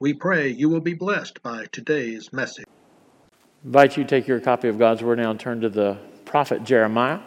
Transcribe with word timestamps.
We 0.00 0.14
pray 0.14 0.46
you 0.50 0.68
will 0.68 0.80
be 0.80 0.94
blessed 0.94 1.42
by 1.42 1.66
today's 1.72 2.32
message. 2.32 2.66
invite 3.64 3.96
you 3.96 4.04
to 4.04 4.08
take 4.08 4.28
your 4.28 4.38
copy 4.38 4.68
of 4.68 4.78
God's 4.78 5.02
Word 5.02 5.18
now 5.18 5.32
and 5.32 5.40
turn 5.40 5.60
to 5.62 5.68
the 5.68 5.98
prophet 6.24 6.62
Jeremiah, 6.62 7.18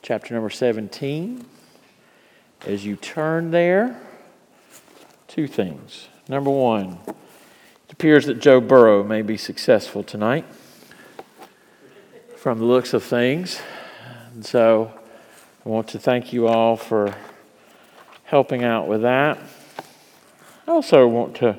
chapter 0.00 0.32
number 0.32 0.48
17. 0.48 1.44
As 2.68 2.86
you 2.86 2.94
turn 2.94 3.50
there, 3.50 4.00
two 5.26 5.48
things. 5.48 6.06
Number 6.28 6.50
one, 6.50 6.98
it 7.08 7.92
appears 7.92 8.26
that 8.26 8.38
Joe 8.38 8.60
Burrow 8.60 9.02
may 9.02 9.22
be 9.22 9.36
successful 9.36 10.04
tonight 10.04 10.44
from 12.36 12.60
the 12.60 12.64
looks 12.64 12.94
of 12.94 13.02
things. 13.02 13.60
And 14.32 14.46
so 14.46 14.92
I 15.66 15.68
want 15.68 15.88
to 15.88 15.98
thank 15.98 16.32
you 16.32 16.46
all 16.46 16.76
for 16.76 17.16
helping 18.22 18.62
out 18.62 18.86
with 18.86 19.02
that. 19.02 19.36
I 20.68 20.70
also 20.70 21.08
want 21.08 21.34
to 21.38 21.58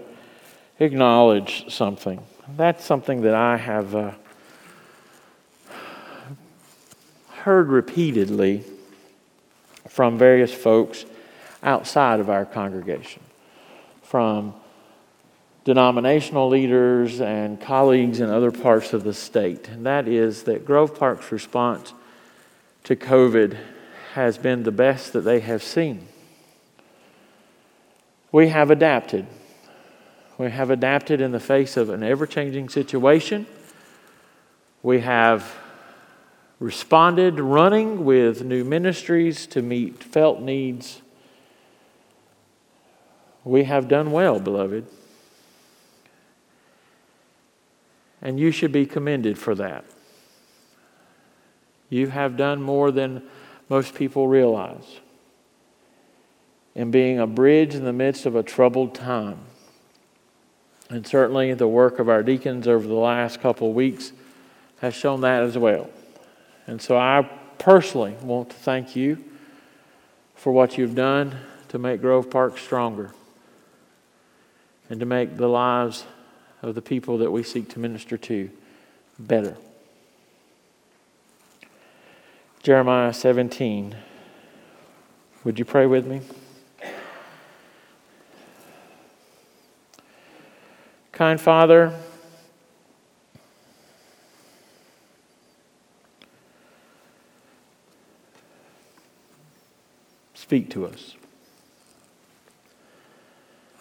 acknowledge 0.80 1.72
something. 1.72 2.22
That's 2.56 2.84
something 2.84 3.22
that 3.22 3.34
I 3.34 3.58
have 3.58 3.96
uh, 3.96 4.12
heard 7.30 7.70
repeatedly 7.70 8.64
from 9.88 10.18
various 10.18 10.54
folks 10.54 11.06
outside 11.64 12.20
of 12.20 12.30
our 12.30 12.46
congregation, 12.46 13.22
from 14.04 14.54
denominational 15.64 16.48
leaders 16.48 17.20
and 17.20 17.60
colleagues 17.60 18.20
in 18.20 18.30
other 18.30 18.52
parts 18.52 18.94
of 18.94 19.04
the 19.04 19.14
state, 19.14 19.68
and 19.70 19.86
that 19.86 20.08
is 20.08 20.44
that 20.44 20.66
Grove 20.66 20.98
Park's 20.98 21.32
response 21.32 21.94
to 22.84 22.96
COVID 22.96 23.58
has 24.14 24.38
been 24.38 24.64
the 24.64 24.72
best 24.72 25.14
that 25.14 25.22
they 25.22 25.40
have 25.40 25.64
seen. 25.64 26.08
We 28.32 28.50
have 28.50 28.70
adapted. 28.70 29.26
We 30.38 30.52
have 30.52 30.70
adapted 30.70 31.22
in 31.22 31.32
the 31.32 31.40
face 31.40 31.78
of 31.78 31.90
an 31.90 32.04
ever 32.04 32.28
changing 32.28 32.70
situation. 32.70 33.46
We 34.84 35.00
have 35.00 35.56
responded 36.60 37.40
running 37.40 38.04
with 38.04 38.44
new 38.44 38.64
ministries 38.64 39.48
to 39.48 39.62
meet 39.62 40.04
felt 40.04 40.42
needs. 40.42 41.02
We 43.44 43.64
have 43.64 43.88
done 43.88 44.12
well, 44.12 44.40
beloved. 44.40 44.88
And 48.22 48.40
you 48.40 48.52
should 48.52 48.72
be 48.72 48.86
commended 48.86 49.38
for 49.38 49.56
that. 49.56 49.86
You 51.90 52.08
have 52.08 52.36
done 52.36 52.62
more 52.62 52.92
than 52.92 53.24
most 53.70 53.94
people 53.94 54.28
realize 54.28 55.00
in 56.74 56.92
being 56.92 57.20
a 57.20 57.28
bridge 57.28 57.74
in 57.74 57.86
the 57.86 57.94
midst 57.94 58.26
of 58.26 58.36
a 58.36 58.44
troubled 58.44 58.94
time. 58.94 59.40
And 60.96 61.06
certainly 61.06 61.54
the 61.54 61.68
work 61.68 62.00
of 62.00 62.08
our 62.08 62.24
deacons 62.24 62.70
over 62.70 62.88
the 62.88 62.94
last 62.94 63.42
couple 63.42 63.68
of 63.68 63.76
weeks 63.76 64.14
has 64.80 64.94
shown 64.94 65.20
that 65.22 65.44
as 65.44 65.58
well. 65.58 65.90
And 66.68 66.82
so 66.82 66.96
I 66.96 67.30
personally 67.58 68.16
want 68.22 68.52
to 68.52 68.56
thank 68.56 68.96
you 68.96 69.22
for 70.36 70.54
what 70.54 70.78
you've 70.78 70.96
done 70.96 71.36
to 71.68 71.78
make 71.78 72.00
Grove 72.00 72.30
Park 72.30 72.58
stronger 72.58 73.12
and 74.90 75.02
to 75.02 75.06
make 75.06 75.36
the 75.36 75.50
lives 75.50 76.06
of 76.62 76.76
the 76.76 76.82
people 76.82 77.18
that 77.18 77.30
we 77.30 77.44
seek 77.44 77.68
to 77.72 77.80
minister 77.80 78.18
to 78.18 78.50
better. 79.20 79.58
Jeremiah 82.64 83.12
17. 83.12 83.98
Would 85.44 85.60
you 85.60 85.66
pray 85.66 85.88
with 85.88 86.08
me? 86.08 86.22
Kind 91.16 91.40
Father, 91.40 91.98
speak 100.34 100.70
to 100.72 100.86
us. 100.86 101.16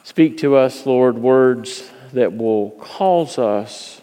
Speak 0.05 0.39
to 0.39 0.55
us, 0.55 0.87
Lord, 0.87 1.19
words 1.19 1.91
that 2.13 2.37
will 2.37 2.71
cause 2.71 3.37
us 3.37 4.01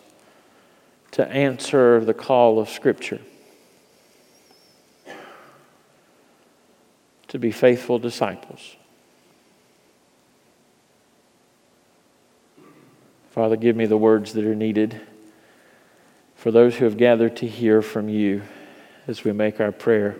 to 1.11 1.25
answer 1.29 2.03
the 2.03 2.13
call 2.13 2.59
of 2.59 2.67
Scripture, 2.67 3.21
to 7.29 7.39
be 7.39 7.51
faithful 7.53 7.97
disciples. 7.97 8.75
Father, 13.31 13.55
give 13.55 13.77
me 13.77 13.85
the 13.85 13.95
words 13.95 14.33
that 14.33 14.43
are 14.43 14.53
needed 14.53 14.99
for 16.35 16.51
those 16.51 16.75
who 16.75 16.85
have 16.85 16.97
gathered 16.97 17.37
to 17.37 17.47
hear 17.47 17.81
from 17.81 18.09
you 18.09 18.41
as 19.07 19.23
we 19.23 19.31
make 19.31 19.61
our 19.61 19.71
prayer 19.71 20.17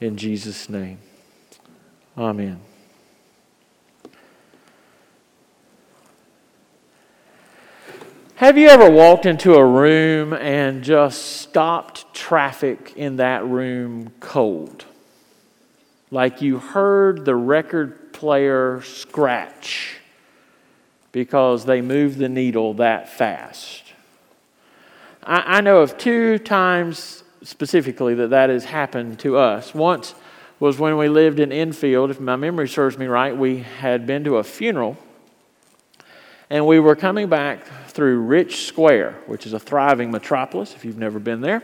in 0.00 0.16
Jesus' 0.16 0.70
name. 0.70 0.98
Amen. 2.16 2.60
Have 8.36 8.56
you 8.56 8.68
ever 8.68 8.90
walked 8.90 9.26
into 9.26 9.52
a 9.52 9.64
room 9.64 10.32
and 10.32 10.82
just 10.82 11.42
stopped 11.42 12.14
traffic 12.14 12.94
in 12.96 13.16
that 13.16 13.44
room 13.44 14.12
cold? 14.18 14.86
Like 16.10 16.40
you 16.40 16.58
heard 16.58 17.26
the 17.26 17.36
record 17.36 18.14
player 18.14 18.80
scratch 18.80 19.99
because 21.12 21.64
they 21.64 21.80
move 21.80 22.18
the 22.18 22.28
needle 22.28 22.74
that 22.74 23.08
fast. 23.08 23.82
I, 25.22 25.58
I, 25.58 25.60
know 25.60 25.80
of 25.80 25.98
two 25.98 26.38
times 26.38 27.24
specifically 27.42 28.14
that 28.14 28.30
that 28.30 28.50
has 28.50 28.64
happened 28.64 29.18
to 29.20 29.36
us. 29.36 29.74
Once 29.74 30.14
was 30.60 30.78
when 30.78 30.96
we 30.96 31.08
lived 31.08 31.40
in 31.40 31.52
Enfield. 31.52 32.10
If 32.10 32.20
my 32.20 32.36
memory 32.36 32.68
serves 32.68 32.98
me 32.98 33.06
right, 33.06 33.36
we 33.36 33.58
had 33.58 34.06
been 34.06 34.24
to 34.24 34.36
a 34.36 34.44
funeral 34.44 34.96
and 36.50 36.66
we 36.66 36.80
were 36.80 36.96
coming 36.96 37.28
back 37.28 37.64
through 37.86 38.20
Rich 38.22 38.66
Square, 38.66 39.16
which 39.26 39.46
is 39.46 39.52
a 39.52 39.58
thriving 39.60 40.10
metropolis 40.10 40.74
if 40.74 40.84
you've 40.84 40.98
never 40.98 41.20
been 41.20 41.40
there. 41.40 41.62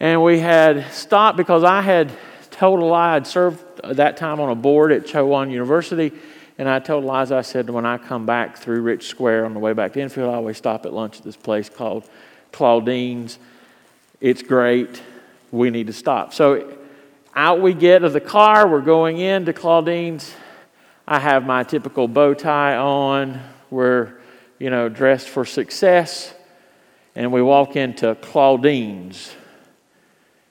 And 0.00 0.22
we 0.22 0.38
had 0.38 0.90
stopped 0.90 1.36
because 1.36 1.64
I 1.64 1.82
had 1.82 2.10
told 2.50 2.80
a 2.80 2.84
lie. 2.84 3.16
I'd 3.16 3.26
served 3.26 3.62
that 3.84 4.16
time 4.16 4.40
on 4.40 4.48
a 4.48 4.54
board 4.54 4.90
at 4.90 5.04
Chowan 5.04 5.50
University 5.50 6.12
and 6.58 6.68
I 6.68 6.80
told 6.80 7.04
Liza, 7.04 7.36
I 7.36 7.42
said, 7.42 7.70
when 7.70 7.86
I 7.86 7.98
come 7.98 8.26
back 8.26 8.56
through 8.56 8.82
Rich 8.82 9.06
Square 9.06 9.44
on 9.44 9.54
the 9.54 9.60
way 9.60 9.72
back 9.72 9.92
to 9.92 10.00
Enfield, 10.00 10.28
I 10.28 10.34
always 10.34 10.56
stop 10.56 10.86
at 10.86 10.92
lunch 10.92 11.18
at 11.18 11.22
this 11.22 11.36
place 11.36 11.68
called 11.68 12.08
Claudine's. 12.50 13.38
It's 14.20 14.42
great. 14.42 15.00
We 15.52 15.70
need 15.70 15.86
to 15.86 15.92
stop. 15.92 16.34
So 16.34 16.76
out 17.36 17.60
we 17.60 17.74
get 17.74 18.02
of 18.02 18.12
the 18.12 18.20
car. 18.20 18.66
We're 18.66 18.80
going 18.80 19.18
into 19.18 19.52
Claudine's. 19.52 20.34
I 21.06 21.20
have 21.20 21.46
my 21.46 21.62
typical 21.62 22.08
bow 22.08 22.34
tie 22.34 22.76
on. 22.76 23.40
We're, 23.70 24.14
you 24.58 24.70
know, 24.70 24.88
dressed 24.88 25.28
for 25.28 25.44
success. 25.44 26.34
And 27.14 27.32
we 27.32 27.40
walk 27.40 27.76
into 27.76 28.16
Claudine's 28.16 29.32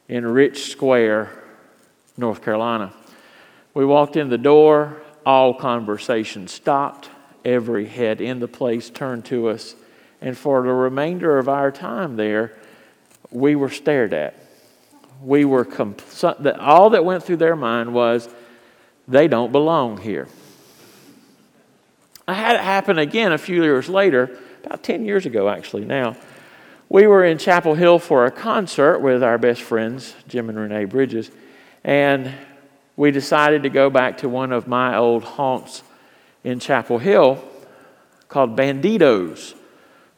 in 0.07 0.25
Rich 0.25 0.71
Square, 0.71 1.31
North 2.15 2.41
Carolina. 2.41 2.93
We 3.73 3.85
walked 3.85 4.15
in 4.15 4.29
the 4.29 4.37
door 4.37 5.01
all 5.27 5.53
conversation 5.53 6.47
stopped. 6.47 7.09
Every 7.43 7.85
head 7.85 8.21
in 8.21 8.39
the 8.39 8.47
place 8.47 8.89
turned 8.89 9.25
to 9.25 9.49
us. 9.49 9.75
And 10.21 10.37
for 10.37 10.61
the 10.61 10.71
remainder 10.71 11.37
of 11.37 11.49
our 11.49 11.69
time 11.69 12.15
there, 12.15 12.57
we 13.29 13.53
were 13.53 13.69
stared 13.69 14.13
at. 14.13 14.35
We 15.21 15.43
were, 15.43 15.65
comp- 15.65 16.01
all 16.57 16.91
that 16.91 17.03
went 17.03 17.25
through 17.25 17.37
their 17.37 17.57
mind 17.57 17.93
was, 17.93 18.29
they 19.05 19.27
don't 19.27 19.51
belong 19.51 19.97
here. 19.97 20.29
I 22.25 22.33
had 22.33 22.55
it 22.55 22.61
happen 22.61 22.97
again 22.97 23.33
a 23.33 23.37
few 23.37 23.63
years 23.63 23.89
later, 23.89 24.39
about 24.63 24.81
10 24.81 25.03
years 25.03 25.25
ago, 25.25 25.49
actually, 25.49 25.83
now. 25.83 26.15
We 26.87 27.05
were 27.05 27.25
in 27.25 27.37
Chapel 27.37 27.75
Hill 27.75 27.99
for 27.99 28.25
a 28.25 28.31
concert 28.31 28.99
with 28.99 29.21
our 29.23 29.37
best 29.37 29.61
friends, 29.61 30.15
Jim 30.29 30.47
and 30.47 30.57
Renee 30.57 30.85
Bridges, 30.85 31.31
and 31.83 32.33
we 32.97 33.11
decided 33.11 33.63
to 33.63 33.69
go 33.69 33.89
back 33.91 34.17
to 34.17 34.27
one 34.27 34.51
of 34.51 34.67
my 34.67 34.97
old 34.97 35.23
haunts 35.23 35.83
in 36.43 36.59
Chapel 36.59 36.97
Hill 36.97 37.41
called 38.27 38.57
Bandidos, 38.57 39.53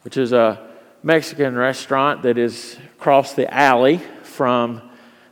which 0.03 0.15
is 0.15 0.31
a 0.31 0.65
Mexican 1.03 1.55
restaurant 1.55 2.23
that 2.23 2.37
is 2.37 2.77
across 2.97 3.33
the 3.33 3.53
alley 3.53 3.97
from 4.23 4.81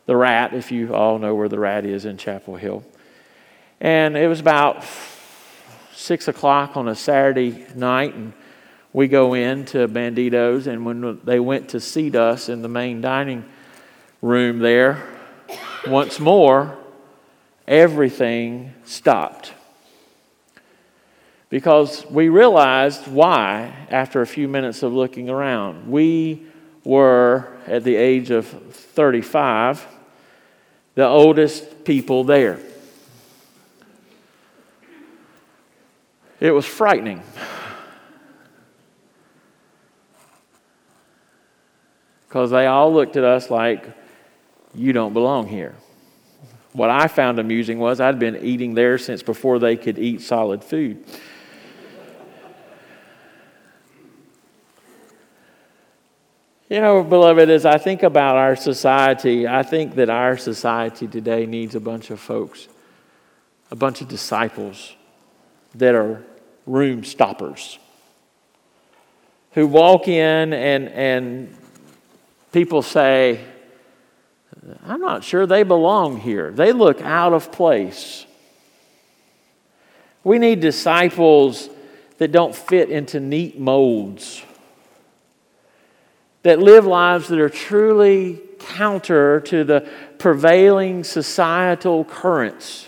the 0.06 0.16
Rat, 0.16 0.54
if 0.54 0.72
you 0.72 0.94
all 0.94 1.20
know 1.20 1.34
where 1.36 1.50
the 1.50 1.58
Rat 1.58 1.86
is 1.86 2.06
in 2.06 2.18
Chapel 2.18 2.58
Hill. 2.58 2.84
And 3.80 4.18
it 4.18 4.28
was 4.28 4.42
about 4.42 4.84
six 5.94 6.28
o'clock 6.28 6.76
on 6.76 6.88
a 6.88 6.96
Saturday 6.96 7.66
night, 7.76 8.14
and 8.14 8.34
we 8.92 9.08
go 9.08 9.34
in 9.34 9.66
to 9.66 9.88
Bandidos. 9.88 10.68
And 10.68 10.86
when 10.86 11.22
they 11.24 11.40
went 11.40 11.70
to 11.70 11.80
seat 11.80 12.16
us 12.16 12.50
in 12.50 12.62
the 12.62 12.70
main 12.70 13.00
dining 13.02 13.46
room 14.22 14.60
there, 14.60 15.08
once 15.86 16.20
more, 16.20 16.78
everything 17.68 18.74
stopped. 18.86 19.54
Because 21.50 22.06
we 22.10 22.30
realized 22.30 23.08
why 23.08 23.74
after 23.90 24.22
a 24.22 24.28
few 24.28 24.48
minutes 24.48 24.84
of 24.84 24.94
looking 24.94 25.30
around. 25.30 25.90
We 25.90 26.46
were, 26.84 27.48
at 27.66 27.84
the 27.84 27.96
age 27.96 28.32
of 28.32 28.48
35, 28.48 29.86
the 30.96 31.06
oldest 31.06 31.84
people 31.86 32.24
there. 32.24 32.60
It 36.40 36.52
was 36.52 36.66
frightening. 36.66 37.24
Because 42.28 42.52
they 42.52 42.68
all 42.68 42.94
looked 42.94 43.16
at 43.16 43.24
us 43.24 43.50
like, 43.50 43.86
you 44.76 44.94
don't 44.94 45.14
belong 45.14 45.48
here. 45.48 45.76
What 46.78 46.92
I 46.92 47.08
found 47.08 47.40
amusing 47.40 47.80
was 47.80 48.00
I'd 48.00 48.20
been 48.20 48.36
eating 48.38 48.76
there 48.76 49.00
since 49.00 49.24
before 49.24 49.58
they 49.58 49.76
could 49.78 49.98
eat 49.98 50.22
solid 50.22 50.64
food. 50.64 51.04
You 56.70 56.80
know, 56.80 57.04
beloved, 57.04 57.50
as 57.50 57.66
I 57.66 57.80
think 57.80 58.04
about 58.04 58.36
our 58.36 58.56
society, 58.56 59.48
I 59.48 59.64
think 59.64 59.96
that 59.96 60.12
our 60.12 60.38
society 60.38 61.08
today 61.08 61.48
needs 61.48 61.74
a 61.74 61.80
bunch 61.80 62.12
of 62.12 62.20
folks, 62.20 62.68
a 63.72 63.76
bunch 63.76 64.02
of 64.02 64.08
disciples 64.08 64.94
that 65.74 65.96
are 65.96 66.24
room 66.68 67.04
stoppers 67.04 67.80
who 69.54 69.66
walk 69.66 70.08
in 70.08 70.54
and, 70.54 70.90
and 70.90 71.58
people 72.52 72.84
say, 72.84 73.44
I'm 74.86 75.00
not 75.00 75.24
sure 75.24 75.46
they 75.46 75.64
belong 75.64 76.18
here. 76.20 76.52
They 76.52 76.72
look 76.74 77.02
out 77.02 77.34
of 77.34 77.52
place. 77.52 78.26
We 80.24 80.40
need 80.40 80.60
disciples 80.60 81.70
that 82.18 82.32
don't 82.32 82.56
fit 82.56 82.90
into 82.90 83.20
neat 83.20 83.60
molds, 83.60 84.44
that 86.44 86.60
live 86.60 86.86
lives 86.86 87.28
that 87.30 87.40
are 87.40 87.50
truly 87.50 88.42
counter 88.60 89.40
to 89.42 89.64
the 89.64 89.88
prevailing 90.18 91.04
societal 91.04 92.04
currents. 92.04 92.88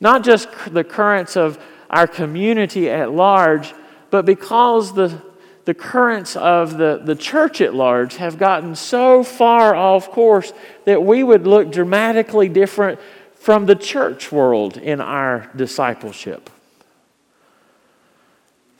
Not 0.00 0.22
just 0.22 0.48
the 0.72 0.84
currents 0.84 1.36
of 1.36 1.58
our 1.90 2.06
community 2.06 2.90
at 2.90 3.12
large, 3.12 3.74
but 4.10 4.24
because 4.24 4.94
the 4.94 5.20
the 5.64 5.74
currents 5.74 6.34
of 6.36 6.76
the, 6.76 7.00
the 7.02 7.14
church 7.14 7.60
at 7.60 7.74
large 7.74 8.16
have 8.16 8.38
gotten 8.38 8.74
so 8.74 9.22
far 9.22 9.74
off 9.74 10.10
course 10.10 10.52
that 10.84 11.02
we 11.02 11.22
would 11.22 11.46
look 11.46 11.70
dramatically 11.70 12.48
different 12.48 12.98
from 13.34 13.66
the 13.66 13.76
church 13.76 14.32
world 14.32 14.76
in 14.76 15.00
our 15.00 15.50
discipleship. 15.54 16.50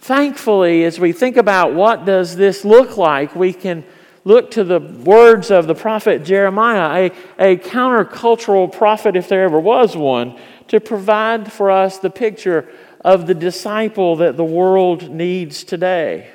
Thankfully, 0.00 0.84
as 0.84 0.98
we 0.98 1.12
think 1.12 1.36
about 1.36 1.74
what 1.74 2.04
does 2.04 2.34
this 2.34 2.64
look 2.64 2.96
like, 2.96 3.36
we 3.36 3.52
can 3.52 3.84
look 4.24 4.50
to 4.52 4.64
the 4.64 4.80
words 4.80 5.50
of 5.50 5.68
the 5.68 5.74
prophet 5.74 6.24
Jeremiah, 6.24 7.10
a, 7.38 7.52
a 7.54 7.56
countercultural 7.56 8.72
prophet, 8.72 9.14
if 9.14 9.28
there 9.28 9.44
ever 9.44 9.60
was 9.60 9.96
one, 9.96 10.38
to 10.68 10.80
provide 10.80 11.52
for 11.52 11.70
us 11.70 11.98
the 11.98 12.10
picture 12.10 12.68
of 13.04 13.26
the 13.26 13.34
disciple 13.34 14.16
that 14.16 14.36
the 14.36 14.44
world 14.44 15.10
needs 15.10 15.62
today. 15.64 16.30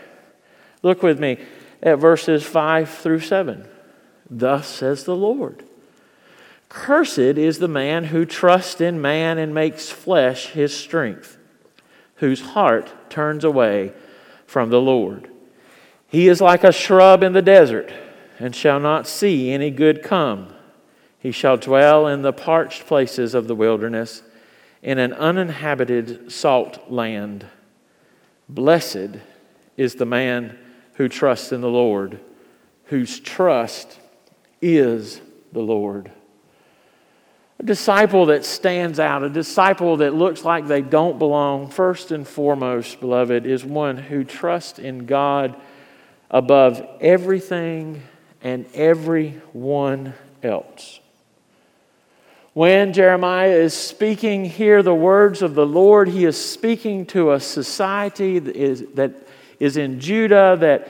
Look 0.84 1.04
with 1.04 1.20
me 1.20 1.38
at 1.82 2.00
verses 2.00 2.44
5 2.44 2.90
through 2.90 3.22
7. 3.22 3.68
Thus 4.30 4.68
says 4.68 5.04
the 5.04 5.16
Lord 5.16 5.64
Cursed 6.70 7.18
is 7.20 7.60
the 7.60 7.68
man 7.68 8.06
who 8.06 8.26
trusts 8.26 8.82
in 8.82 9.02
man 9.02 9.38
and 9.38 9.54
makes 9.54 9.90
flesh 9.90 10.48
his 10.48 10.76
strength, 10.76 11.38
whose 12.16 12.42
heart 12.42 13.10
turns 13.10 13.44
away 13.44 13.94
from 14.46 14.70
the 14.70 14.82
Lord. 14.82 15.30
He 16.08 16.28
is 16.28 16.42
like 16.42 16.64
a 16.64 16.72
shrub 16.72 17.24
in 17.24 17.34
the 17.34 17.42
desert 17.42 17.94
and 18.40 18.56
shall 18.56 18.80
not 18.80 19.08
see 19.08 19.52
any 19.52 19.72
good 19.72 20.04
come. 20.04 20.54
He 21.20 21.32
shall 21.32 21.58
dwell 21.58 22.08
in 22.08 22.22
the 22.22 22.34
parched 22.34 22.86
places 22.86 23.34
of 23.34 23.48
the 23.48 23.56
wilderness, 23.56 24.24
in 24.84 25.00
an 25.00 25.12
uninhabited 25.14 26.32
salt 26.32 26.92
land. 26.92 27.46
Blessed 28.48 29.18
is 29.76 29.96
the 29.96 30.06
man 30.06 30.58
who 30.98 31.08
trusts 31.08 31.52
in 31.52 31.62
the 31.62 31.70
Lord, 31.70 32.20
whose 32.86 33.20
trust 33.20 34.00
is 34.62 35.22
the 35.54 35.62
Lord. 35.62 36.12
A 37.60 37.64
disciple 37.64 38.28
that 38.28 38.46
stands 38.46 39.00
out, 39.00 39.24
a 39.24 39.30
disciple 39.30 39.98
that 39.98 40.14
looks 40.14 40.44
like 40.44 40.68
they 40.68 40.82
don't 40.82 41.18
belong, 41.18 41.70
first 41.70 42.12
and 42.12 42.28
foremost, 42.28 43.00
beloved, 43.00 43.46
is 43.46 43.64
one 43.64 43.98
who 43.98 44.24
trusts 44.24 44.80
in 44.80 45.06
God 45.06 45.56
above 46.30 46.86
everything 47.00 48.04
and 48.42 48.66
everyone 48.74 50.14
else. 50.42 51.00
When 52.54 52.92
Jeremiah 52.92 53.50
is 53.52 53.76
speaking 53.76 54.46
here 54.46 54.82
the 54.82 54.96
words 54.96 55.44
of 55.44 55.54
the 55.54 55.66
Lord, 55.66 56.08
he 56.10 56.26
is 56.26 56.44
speaking 56.44 57.06
to 57.08 57.34
a 57.34 57.40
society 57.40 58.40
that 58.40 58.56
is, 58.56 58.84
that 58.96 59.27
is 59.60 59.78
in 59.78 60.00
Judah 60.00 60.58
that 60.60 60.88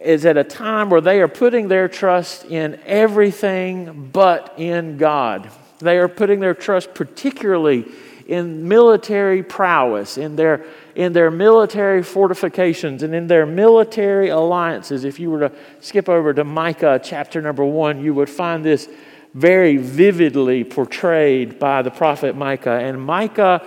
is 0.00 0.26
at 0.26 0.36
a 0.36 0.44
time 0.44 0.90
where 0.90 1.00
they 1.00 1.20
are 1.20 1.28
putting 1.28 1.68
their 1.68 1.88
trust 1.88 2.44
in 2.44 2.78
everything 2.84 4.10
but 4.12 4.54
in 4.56 4.98
God. 4.98 5.50
They 5.78 5.98
are 5.98 6.08
putting 6.08 6.40
their 6.40 6.54
trust 6.54 6.94
particularly 6.94 7.86
in 8.26 8.66
military 8.66 9.42
prowess, 9.42 10.18
in 10.18 10.36
their, 10.36 10.64
in 10.94 11.12
their 11.12 11.30
military 11.30 12.02
fortifications, 12.02 13.02
and 13.02 13.14
in 13.14 13.26
their 13.26 13.46
military 13.46 14.28
alliances. 14.28 15.04
If 15.04 15.20
you 15.20 15.30
were 15.30 15.48
to 15.48 15.52
skip 15.80 16.08
over 16.08 16.34
to 16.34 16.44
Micah 16.44 17.00
chapter 17.02 17.40
number 17.40 17.64
one, 17.64 18.02
you 18.02 18.14
would 18.14 18.28
find 18.28 18.64
this 18.64 18.88
very 19.32 19.76
vividly 19.76 20.64
portrayed 20.64 21.58
by 21.58 21.82
the 21.82 21.90
prophet 21.90 22.34
Micah. 22.34 22.70
And 22.70 23.00
Micah 23.00 23.64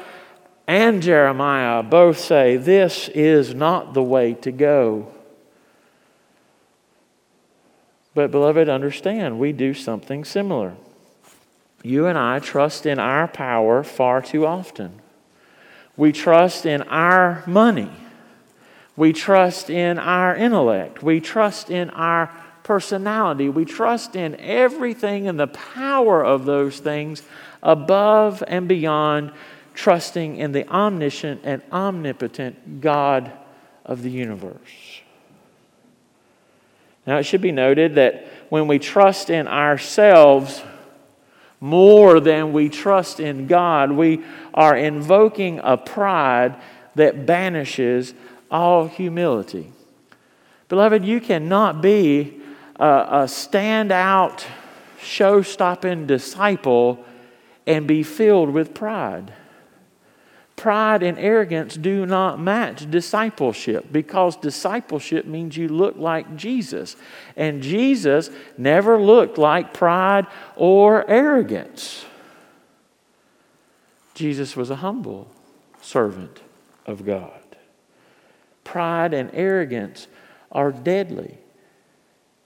and 0.69 1.01
Jeremiah 1.01 1.81
both 1.81 2.19
say 2.19 2.55
this 2.55 3.09
is 3.15 3.55
not 3.55 3.95
the 3.95 4.03
way 4.03 4.35
to 4.35 4.51
go. 4.51 5.11
But, 8.13 8.29
beloved, 8.29 8.69
understand, 8.69 9.39
we 9.39 9.51
do 9.51 9.73
something 9.73 10.23
similar. 10.23 10.75
You 11.81 12.05
and 12.05 12.19
I 12.19 12.37
trust 12.37 12.85
in 12.85 12.99
our 12.99 13.27
power 13.27 13.81
far 13.81 14.21
too 14.21 14.45
often. 14.45 15.01
We 15.97 16.11
trust 16.11 16.67
in 16.67 16.83
our 16.83 17.43
money. 17.47 17.89
We 18.95 19.11
trust 19.11 19.71
in 19.71 19.97
our 19.97 20.35
intellect. 20.35 21.01
We 21.01 21.19
trust 21.19 21.71
in 21.71 21.89
our 21.89 22.27
personality. 22.61 23.49
We 23.49 23.65
trust 23.65 24.15
in 24.15 24.39
everything 24.39 25.27
and 25.27 25.39
the 25.39 25.47
power 25.47 26.23
of 26.23 26.45
those 26.45 26.77
things 26.77 27.23
above 27.63 28.43
and 28.47 28.67
beyond 28.67 29.31
trusting 29.79 30.35
in 30.35 30.51
the 30.51 30.67
omniscient 30.67 31.39
and 31.45 31.61
omnipotent 31.71 32.81
God 32.81 33.31
of 33.85 34.03
the 34.03 34.11
universe. 34.11 34.99
Now, 37.07 37.17
it 37.17 37.23
should 37.23 37.39
be 37.39 37.53
noted 37.53 37.95
that 37.95 38.27
when 38.49 38.67
we 38.67 38.77
trust 38.77 39.29
in 39.29 39.47
ourselves 39.47 40.61
more 41.61 42.19
than 42.19 42.51
we 42.51 42.67
trust 42.67 43.21
in 43.21 43.47
God, 43.47 43.93
we 43.93 44.21
are 44.53 44.75
invoking 44.75 45.61
a 45.63 45.77
pride 45.77 46.61
that 46.95 47.25
banishes 47.25 48.13
all 48.51 48.85
humility. 48.85 49.71
Beloved, 50.67 51.05
you 51.05 51.21
cannot 51.21 51.81
be 51.81 52.41
a, 52.75 52.85
a 52.85 53.23
standout, 53.27 54.43
show 55.01 55.41
stopping 55.41 56.05
disciple 56.05 57.05
and 57.65 57.87
be 57.87 58.03
filled 58.03 58.49
with 58.49 58.73
pride 58.73 59.31
pride 60.59 61.01
and 61.03 61.17
arrogance 61.17 61.75
do 61.75 62.05
not 62.05 62.37
match 62.37 62.91
discipleship 62.91 63.93
because 63.93 64.35
discipleship 64.35 65.25
means 65.25 65.55
you 65.55 65.69
look 65.69 65.95
like 65.95 66.35
Jesus. 66.35 66.97
And 67.37 67.63
Jesus 67.63 68.29
never 68.57 69.01
looked 69.01 69.37
like 69.37 69.73
pride 69.73 70.27
or 70.57 71.09
arrogance. 71.09 72.03
Jesus 74.13 74.57
was 74.57 74.69
a 74.69 74.75
humble 74.75 75.31
servant 75.81 76.41
of 76.85 77.05
God. 77.05 77.41
Pride 78.65 79.13
and 79.13 79.31
arrogance 79.33 80.09
are 80.51 80.73
deadly. 80.73 81.37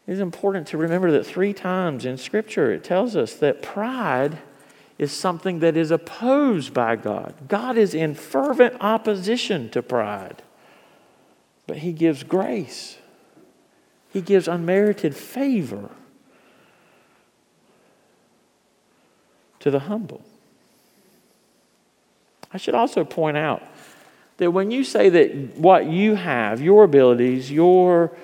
It's 0.05 0.21
important 0.21 0.67
to 0.67 0.77
remember 0.77 1.09
that 1.13 1.25
three 1.25 1.51
times 1.51 2.05
in 2.05 2.17
Scripture 2.17 2.71
it 2.71 2.83
tells 2.83 3.15
us 3.15 3.33
that 3.37 3.63
pride 3.63 4.37
is 5.03 5.11
something 5.11 5.59
that 5.59 5.77
is 5.77 5.91
opposed 5.91 6.73
by 6.73 6.95
God. 6.95 7.35
God 7.47 7.77
is 7.77 7.93
in 7.93 8.15
fervent 8.15 8.77
opposition 8.79 9.69
to 9.69 9.83
pride, 9.83 10.41
but 11.67 11.77
He 11.77 11.91
gives 11.91 12.23
grace, 12.23 12.97
He 14.11 14.21
gives 14.21 14.47
unmerited 14.47 15.15
favor 15.15 15.91
to 19.59 19.69
the 19.69 19.79
humble. 19.79 20.23
I 22.51 22.57
should 22.57 22.75
also 22.75 23.03
point 23.03 23.37
out 23.37 23.63
that 24.37 24.51
when 24.51 24.71
you 24.71 24.83
say 24.83 25.09
that 25.09 25.57
what 25.57 25.85
you 25.85 26.15
have, 26.15 26.61
your 26.61 26.83
abilities, 26.83 27.51
your 27.51 28.15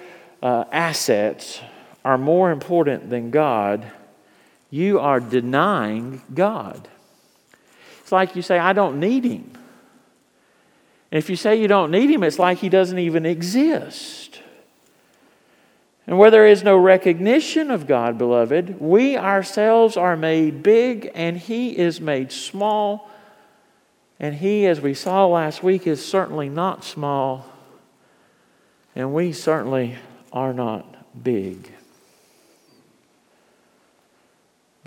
uh, 0.41 0.65
assets, 0.71 1.61
are 2.05 2.17
more 2.17 2.51
important 2.51 3.09
than 3.09 3.31
God, 3.31 3.91
you 4.69 4.99
are 4.99 5.19
denying 5.19 6.21
God. 6.33 6.87
It's 8.01 8.11
like 8.11 8.35
you 8.35 8.41
say, 8.41 8.59
I 8.59 8.73
don't 8.73 8.99
need 8.99 9.23
Him. 9.23 9.51
And 11.11 11.17
if 11.17 11.29
you 11.29 11.35
say 11.35 11.59
you 11.59 11.67
don't 11.67 11.91
need 11.91 12.09
Him, 12.09 12.23
it's 12.23 12.39
like 12.39 12.59
He 12.59 12.69
doesn't 12.69 12.99
even 12.99 13.25
exist. 13.25 14.41
And 16.05 16.17
where 16.17 16.31
there 16.31 16.47
is 16.47 16.63
no 16.63 16.75
recognition 16.75 17.69
of 17.69 17.85
God, 17.85 18.17
beloved, 18.17 18.81
we 18.81 19.15
ourselves 19.15 19.95
are 19.95 20.17
made 20.17 20.63
big 20.63 21.11
and 21.13 21.37
He 21.37 21.77
is 21.77 22.01
made 22.01 22.31
small. 22.31 23.09
And 24.19 24.35
He, 24.35 24.65
as 24.65 24.81
we 24.81 24.93
saw 24.93 25.27
last 25.27 25.61
week, 25.61 25.85
is 25.85 26.03
certainly 26.03 26.49
not 26.49 26.83
small. 26.83 27.45
And 28.95 29.13
we 29.13 29.33
certainly 29.33 29.97
are 30.33 30.53
not 30.53 31.23
big. 31.23 31.71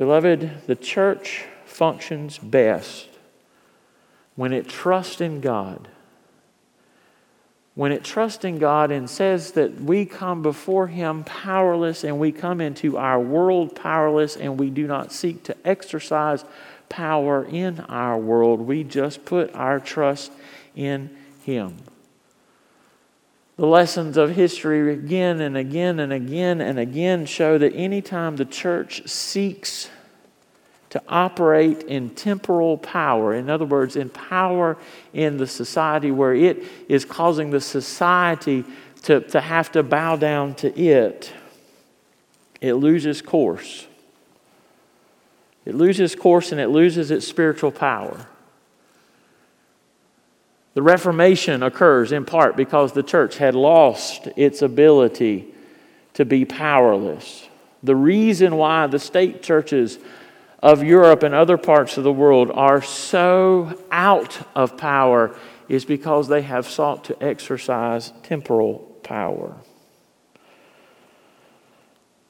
Beloved, 0.02 0.66
the 0.66 0.74
church 0.74 1.44
functions 1.64 2.36
best 2.36 3.08
when 4.34 4.52
it 4.52 4.68
trusts 4.68 5.20
in 5.20 5.40
God. 5.40 5.86
When 7.76 7.92
it 7.92 8.02
trusts 8.02 8.44
in 8.44 8.58
God 8.58 8.90
and 8.90 9.08
says 9.08 9.52
that 9.52 9.80
we 9.80 10.04
come 10.04 10.42
before 10.42 10.88
Him 10.88 11.22
powerless 11.22 12.02
and 12.02 12.18
we 12.18 12.32
come 12.32 12.60
into 12.60 12.98
our 12.98 13.20
world 13.20 13.76
powerless 13.76 14.36
and 14.36 14.58
we 14.58 14.70
do 14.70 14.88
not 14.88 15.12
seek 15.12 15.44
to 15.44 15.56
exercise 15.64 16.44
power 16.88 17.44
in 17.44 17.78
our 17.78 18.18
world, 18.18 18.60
we 18.60 18.82
just 18.82 19.24
put 19.24 19.54
our 19.54 19.78
trust 19.78 20.32
in 20.74 21.16
Him. 21.44 21.76
The 23.56 23.66
lessons 23.66 24.16
of 24.16 24.30
history 24.30 24.92
again 24.92 25.40
and 25.40 25.56
again 25.56 26.00
and 26.00 26.12
again 26.12 26.60
and 26.60 26.78
again 26.78 27.26
show 27.26 27.58
that 27.58 27.74
anytime 27.74 28.36
the 28.36 28.46
church 28.46 29.06
seeks 29.06 29.90
to 30.90 31.02
operate 31.08 31.82
in 31.84 32.10
temporal 32.10 32.78
power, 32.78 33.34
in 33.34 33.50
other 33.50 33.64
words, 33.64 33.96
in 33.96 34.08
power 34.08 34.76
in 35.12 35.36
the 35.36 35.46
society 35.46 36.10
where 36.10 36.34
it 36.34 36.64
is 36.88 37.04
causing 37.04 37.50
the 37.50 37.60
society 37.60 38.64
to, 39.02 39.20
to 39.20 39.40
have 39.40 39.72
to 39.72 39.82
bow 39.82 40.16
down 40.16 40.54
to 40.54 40.78
it, 40.78 41.32
it 42.60 42.74
loses 42.74 43.20
course. 43.20 43.86
It 45.64 45.74
loses 45.74 46.14
course 46.14 46.52
and 46.52 46.60
it 46.60 46.68
loses 46.68 47.10
its 47.10 47.26
spiritual 47.26 47.70
power. 47.70 48.26
The 50.74 50.82
Reformation 50.82 51.62
occurs 51.62 52.12
in 52.12 52.24
part 52.24 52.56
because 52.56 52.92
the 52.92 53.02
church 53.02 53.36
had 53.36 53.54
lost 53.54 54.28
its 54.36 54.62
ability 54.62 55.52
to 56.14 56.24
be 56.24 56.44
powerless. 56.44 57.48
The 57.82 57.96
reason 57.96 58.56
why 58.56 58.86
the 58.86 58.98
state 58.98 59.42
churches 59.42 59.98
of 60.62 60.82
Europe 60.82 61.24
and 61.24 61.34
other 61.34 61.58
parts 61.58 61.98
of 61.98 62.04
the 62.04 62.12
world 62.12 62.50
are 62.52 62.80
so 62.80 63.78
out 63.90 64.46
of 64.54 64.76
power 64.76 65.36
is 65.68 65.84
because 65.84 66.28
they 66.28 66.42
have 66.42 66.66
sought 66.66 67.04
to 67.04 67.22
exercise 67.22 68.12
temporal 68.22 68.78
power. 69.02 69.56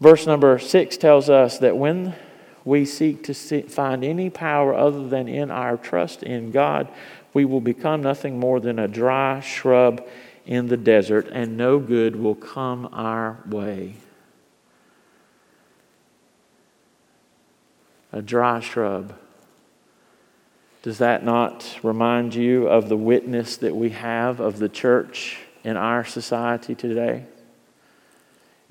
Verse 0.01 0.27
number 0.27 0.59
six 0.59 0.97
tells 0.97 1.31
us 1.31 1.59
that 1.59 1.77
when 1.77 2.15
we 2.65 2.85
seek 2.85 3.23
to 3.25 3.35
see, 3.35 3.63
find 3.63 4.05
any 4.05 4.31
power 4.31 4.75
other 4.75 5.07
than 5.07 5.29
in 5.29 5.51
our 5.51 5.77
trust 5.77 6.23
in 6.23 6.51
God, 6.51 6.89
we 7.35 7.45
will 7.45 7.61
become 7.61 8.03
nothing 8.03 8.39
more 8.39 8.61
than 8.61 8.79
a 8.79 8.89
dry 8.89 9.41
shrub 9.41 10.07
in 10.45 10.69
the 10.69 10.77
desert, 10.77 11.29
and 11.33 11.57
no 11.57 11.79
good 11.79 12.17
will 12.17 12.35
come 12.35 12.89
our 12.93 13.39
way. 13.47 13.95
A 18.13 18.21
dry 18.21 18.61
shrub. 18.61 19.15
Does 20.83 20.99
that 20.99 21.25
not 21.25 21.79
remind 21.83 22.35
you 22.35 22.67
of 22.67 22.89
the 22.89 22.97
witness 22.97 23.57
that 23.59 23.75
we 23.75 23.91
have 23.91 24.41
of 24.41 24.59
the 24.59 24.69
church 24.69 25.39
in 25.63 25.77
our 25.77 26.05
society 26.05 26.75
today? 26.75 27.25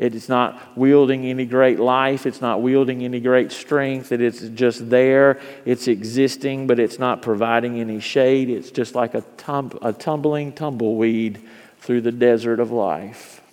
It's 0.01 0.27
not 0.27 0.75
wielding 0.75 1.27
any 1.27 1.45
great 1.45 1.79
life. 1.79 2.25
It's 2.25 2.41
not 2.41 2.63
wielding 2.63 3.03
any 3.03 3.19
great 3.19 3.51
strength. 3.51 4.11
It 4.11 4.19
is 4.19 4.49
just 4.49 4.89
there. 4.89 5.39
It's 5.63 5.87
existing, 5.87 6.65
but 6.65 6.79
it's 6.79 6.97
not 6.97 7.21
providing 7.21 7.79
any 7.79 7.99
shade. 7.99 8.49
It's 8.49 8.71
just 8.71 8.95
like 8.95 9.13
a, 9.13 9.21
tum- 9.37 9.77
a 9.83 9.93
tumbling 9.93 10.53
tumbleweed 10.53 11.47
through 11.81 12.01
the 12.01 12.11
desert 12.11 12.59
of 12.59 12.71
life. 12.71 13.43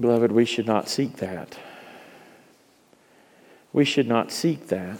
Beloved, 0.00 0.32
we 0.32 0.44
should 0.44 0.66
not 0.66 0.88
seek 0.88 1.18
that. 1.18 1.56
We 3.72 3.84
should 3.84 4.08
not 4.08 4.32
seek 4.32 4.66
that. 4.66 4.98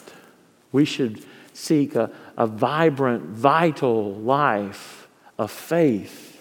We 0.70 0.84
should 0.84 1.24
seek 1.52 1.96
a, 1.96 2.12
a 2.38 2.46
vibrant, 2.46 3.24
vital 3.24 4.14
life 4.14 5.08
of 5.36 5.50
faith 5.50 6.31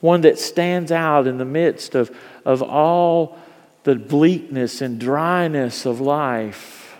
one 0.00 0.22
that 0.22 0.38
stands 0.38 0.92
out 0.92 1.26
in 1.26 1.38
the 1.38 1.44
midst 1.44 1.94
of, 1.94 2.16
of 2.44 2.62
all 2.62 3.38
the 3.84 3.94
bleakness 3.94 4.80
and 4.80 4.98
dryness 4.98 5.86
of 5.86 6.00
life. 6.00 6.96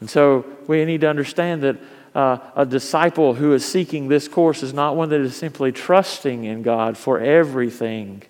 And 0.00 0.10
so 0.10 0.44
we 0.66 0.84
need 0.84 1.00
to 1.02 1.08
understand 1.08 1.62
that 1.62 1.76
uh, 2.14 2.38
a 2.54 2.66
disciple 2.66 3.34
who 3.34 3.52
is 3.52 3.64
seeking 3.64 4.08
this 4.08 4.28
course 4.28 4.62
is 4.62 4.72
not 4.72 4.96
one 4.96 5.08
that 5.08 5.20
is 5.20 5.36
simply 5.36 5.72
trusting 5.72 6.44
in 6.44 6.62
God 6.62 6.96
for 6.96 7.20
everything, 7.20 8.22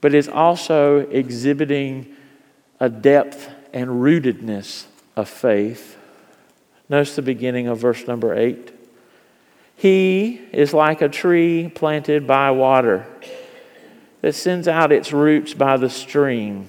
but 0.00 0.14
is 0.14 0.28
also 0.28 1.00
exhibiting 1.00 2.14
a 2.80 2.88
depth 2.88 3.50
and 3.72 3.90
rootedness 3.90 4.86
of 5.16 5.28
faith. 5.28 5.96
Notice 6.88 7.16
the 7.16 7.22
beginning 7.22 7.66
of 7.66 7.78
verse 7.78 8.06
number 8.06 8.34
8. 8.34 8.75
He 9.76 10.40
is 10.52 10.72
like 10.72 11.02
a 11.02 11.08
tree 11.08 11.70
planted 11.74 12.26
by 12.26 12.50
water 12.50 13.06
that 14.22 14.34
sends 14.34 14.66
out 14.66 14.90
its 14.90 15.12
roots 15.12 15.52
by 15.52 15.76
the 15.76 15.90
stream 15.90 16.68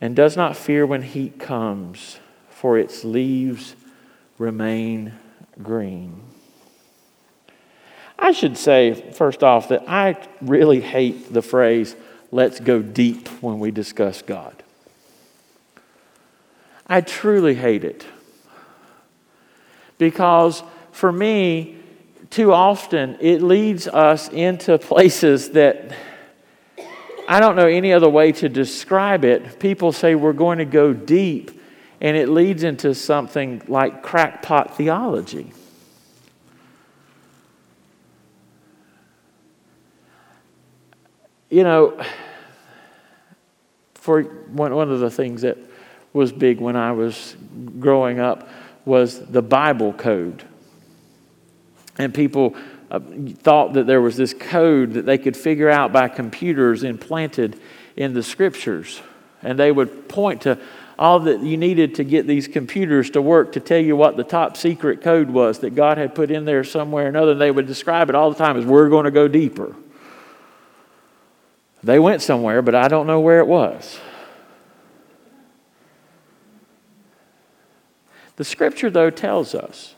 and 0.00 0.14
does 0.14 0.36
not 0.36 0.56
fear 0.56 0.86
when 0.86 1.02
heat 1.02 1.40
comes, 1.40 2.18
for 2.48 2.78
its 2.78 3.04
leaves 3.04 3.74
remain 4.38 5.12
green. 5.62 6.22
I 8.18 8.32
should 8.32 8.56
say, 8.56 8.94
first 9.12 9.42
off, 9.42 9.68
that 9.68 9.88
I 9.88 10.16
really 10.40 10.80
hate 10.80 11.32
the 11.32 11.42
phrase, 11.42 11.96
let's 12.30 12.60
go 12.60 12.80
deep 12.80 13.28
when 13.42 13.58
we 13.58 13.70
discuss 13.70 14.22
God. 14.22 14.62
I 16.86 17.00
truly 17.00 17.54
hate 17.54 17.82
it 17.82 18.06
because 19.98 20.62
for 20.94 21.10
me, 21.10 21.76
too 22.30 22.52
often 22.52 23.18
it 23.20 23.42
leads 23.42 23.88
us 23.88 24.28
into 24.28 24.78
places 24.92 25.50
that 25.50 25.92
I 27.26 27.40
don't 27.40 27.56
know 27.56 27.66
any 27.66 27.92
other 27.92 28.08
way 28.08 28.30
to 28.32 28.48
describe 28.48 29.24
it. 29.24 29.58
People 29.58 29.90
say 29.90 30.14
we're 30.14 30.32
going 30.32 30.58
to 30.58 30.64
go 30.64 30.92
deep, 30.92 31.50
and 32.00 32.16
it 32.16 32.28
leads 32.28 32.62
into 32.62 32.94
something 32.94 33.62
like 33.66 34.04
crackpot 34.04 34.76
theology. 34.76 35.52
You 41.50 41.64
know, 41.64 42.00
for 43.94 44.22
one, 44.22 44.72
one 44.72 44.92
of 44.92 45.00
the 45.00 45.10
things 45.10 45.42
that 45.42 45.58
was 46.12 46.30
big 46.30 46.60
when 46.60 46.76
I 46.76 46.92
was 46.92 47.36
growing 47.80 48.20
up 48.20 48.48
was 48.84 49.18
the 49.26 49.42
Bible 49.42 49.92
code. 49.92 50.44
And 51.98 52.12
people 52.12 52.56
uh, 52.90 53.00
thought 53.38 53.74
that 53.74 53.86
there 53.86 54.00
was 54.00 54.16
this 54.16 54.34
code 54.34 54.94
that 54.94 55.06
they 55.06 55.18
could 55.18 55.36
figure 55.36 55.70
out 55.70 55.92
by 55.92 56.08
computers 56.08 56.82
implanted 56.82 57.58
in 57.96 58.14
the 58.14 58.22
scriptures. 58.22 59.00
And 59.42 59.58
they 59.58 59.70
would 59.70 60.08
point 60.08 60.42
to 60.42 60.58
all 60.98 61.20
that 61.20 61.40
you 61.40 61.56
needed 61.56 61.96
to 61.96 62.04
get 62.04 62.26
these 62.26 62.46
computers 62.46 63.10
to 63.10 63.22
work 63.22 63.52
to 63.52 63.60
tell 63.60 63.78
you 63.78 63.96
what 63.96 64.16
the 64.16 64.24
top 64.24 64.56
secret 64.56 65.02
code 65.02 65.28
was 65.28 65.58
that 65.60 65.74
God 65.74 65.98
had 65.98 66.14
put 66.14 66.30
in 66.30 66.44
there 66.44 66.64
somewhere 66.64 67.06
or 67.06 67.08
another. 67.08 67.32
And 67.32 67.40
They 67.40 67.50
would 67.50 67.66
describe 67.66 68.08
it 68.08 68.14
all 68.14 68.30
the 68.30 68.38
time 68.38 68.56
as 68.56 68.64
we're 68.64 68.88
going 68.88 69.04
to 69.04 69.10
go 69.10 69.28
deeper. 69.28 69.74
They 71.82 71.98
went 71.98 72.22
somewhere, 72.22 72.62
but 72.62 72.74
I 72.74 72.88
don't 72.88 73.06
know 73.06 73.20
where 73.20 73.40
it 73.40 73.46
was. 73.46 73.98
The 78.36 78.44
scripture, 78.44 78.90
though, 78.90 79.10
tells 79.10 79.54
us 79.54 79.93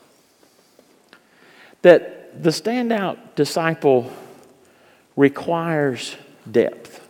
that 1.86 2.42
the 2.42 2.50
standout 2.50 3.16
disciple 3.36 4.12
requires 5.14 6.16
depth. 6.50 7.00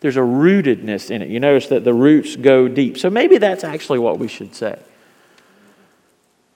There's 0.00 0.16
a 0.16 0.20
rootedness 0.20 1.10
in 1.10 1.20
it. 1.20 1.28
You 1.28 1.38
notice 1.38 1.66
that 1.66 1.84
the 1.84 1.92
roots 1.92 2.34
go 2.34 2.66
deep. 2.66 2.96
So 2.96 3.10
maybe 3.10 3.36
that's 3.36 3.62
actually 3.62 3.98
what 3.98 4.18
we 4.18 4.26
should 4.26 4.54
say. 4.54 4.78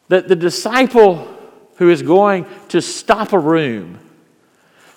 That 0.08 0.26
the 0.26 0.36
disciple 0.36 1.28
who 1.76 1.90
is 1.90 2.00
going 2.00 2.46
to 2.68 2.80
stop 2.80 3.34
a 3.34 3.38
room 3.38 3.98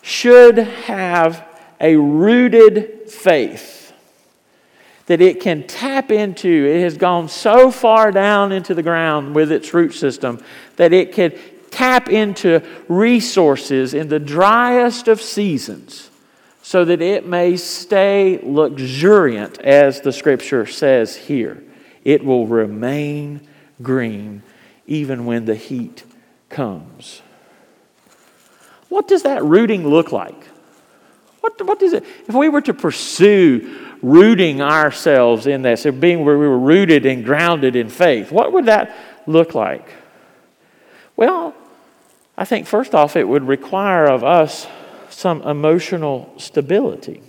should 0.01 0.58
have 0.58 1.46
a 1.82 1.98
rooted 1.98 3.12
faith 3.12 3.92
that 5.08 5.20
it 5.20 5.42
can 5.42 5.68
tap 5.68 6.12
into. 6.12 6.48
It 6.48 6.80
has 6.80 6.96
gone 6.96 7.27
so 7.27 7.72
far 7.72 8.13
down 8.13 8.54
into 8.54 8.74
the 8.74 8.84
ground 8.84 9.36
with 9.36 9.51
its 9.51 9.74
root 9.74 9.92
system 9.92 10.42
that 10.77 10.94
it 10.94 11.12
can 11.12 11.38
tap 11.71 12.09
into 12.09 12.62
resources 12.88 13.93
in 13.93 14.07
the 14.07 14.19
driest 14.19 15.07
of 15.07 15.21
seasons 15.21 16.09
so 16.62 16.83
that 16.83 17.01
it 17.01 17.25
may 17.25 17.55
stay 17.55 18.39
luxuriant, 18.43 19.57
as 19.59 20.01
the 20.01 20.12
scripture 20.12 20.65
says 20.65 21.15
here. 21.15 21.63
It 22.03 22.25
will 22.25 22.45
remain 22.45 23.39
green 23.81 24.43
even 24.86 25.25
when 25.25 25.45
the 25.45 25.55
heat 25.55 26.03
comes. 26.50 27.21
What 28.89 29.07
does 29.07 29.24
that 29.24 29.43
rooting 29.43 29.88
look 29.88 30.12
like? 30.12 30.47
What, 31.41 31.65
what 31.65 31.79
does 31.79 31.93
it? 31.93 32.03
If 32.27 32.36
we 32.36 32.50
were 32.50 32.62
to 32.62 32.74
pursue 32.74 33.95
rooting 34.01 34.62
ourselves 34.62 35.47
in 35.47 35.62
this, 35.62 35.86
of 35.86 36.00
being 36.00 36.25
where 36.25 36.38
we 36.38 36.47
were 36.47 36.59
rooted 36.59 37.05
and 37.05 37.24
grounded 37.24 37.75
in 37.75 37.89
faith, 37.89 38.31
what 38.31 38.51
would 38.53 38.65
that 38.65 38.95
look 39.25 39.55
like? 39.55 39.88
Well, 41.17 41.55
I 42.38 42.45
think 42.45 42.67
first 42.67 42.95
off, 42.95 43.15
it 43.15 43.27
would 43.27 43.43
require 43.43 44.05
of 44.05 44.24
us 44.24 44.67
some 45.09 45.41
emotional 45.41 46.33
stability. 46.38 47.21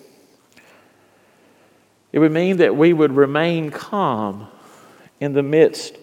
It 2.12 2.18
would 2.18 2.33
mean 2.33 2.59
that 2.59 2.76
we 2.76 2.92
would 2.92 3.12
remain 3.12 3.71
calm 3.71 4.49
in 5.21 5.33
the 5.33 5.42
midst 5.42 5.97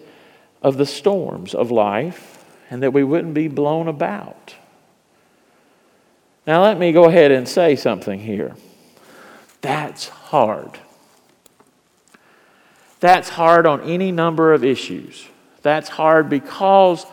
of 0.62 0.76
the 0.76 0.86
storms 0.86 1.54
of 1.54 1.70
life 1.70 2.44
and 2.68 2.82
that 2.82 2.92
we 2.92 3.04
wouldn't 3.04 3.34
be 3.34 3.48
blown 3.48 3.86
about. 3.88 4.54
Now, 6.46 6.62
let 6.62 6.78
me 6.78 6.92
go 6.92 7.04
ahead 7.04 7.32
and 7.32 7.48
say 7.48 7.76
something 7.76 8.20
here. 8.20 8.54
That's 9.60 10.08
hard. 10.08 10.78
That's 13.00 13.28
hard 13.28 13.66
on 13.66 13.82
any 13.82 14.12
number 14.12 14.52
of 14.52 14.64
issues. 14.64 15.26
That's 15.62 15.88
hard 15.88 16.28
because 16.28 17.04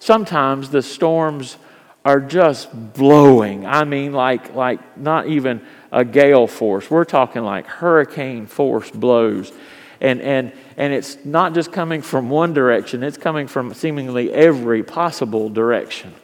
sometimes 0.00 0.70
the 0.70 0.82
storms 0.82 1.56
are 2.04 2.20
just 2.20 2.68
blowing. 2.94 3.66
I 3.66 3.84
mean, 3.84 4.12
like, 4.12 4.54
like 4.54 4.98
not 4.98 5.28
even 5.28 5.60
a 5.92 6.04
gale 6.04 6.46
force. 6.48 6.90
We're 6.90 7.04
talking 7.04 7.42
like 7.42 7.66
hurricane 7.66 8.46
force 8.46 8.90
blows. 8.90 9.52
And, 10.00 10.20
and, 10.22 10.52
and 10.78 10.94
it's 10.94 11.24
not 11.26 11.52
just 11.52 11.72
coming 11.72 12.00
from 12.00 12.30
one 12.30 12.54
direction, 12.54 13.02
it's 13.02 13.18
coming 13.18 13.46
from 13.46 13.74
seemingly 13.74 14.32
every 14.32 14.82
possible 14.82 15.50
direction. 15.50 16.14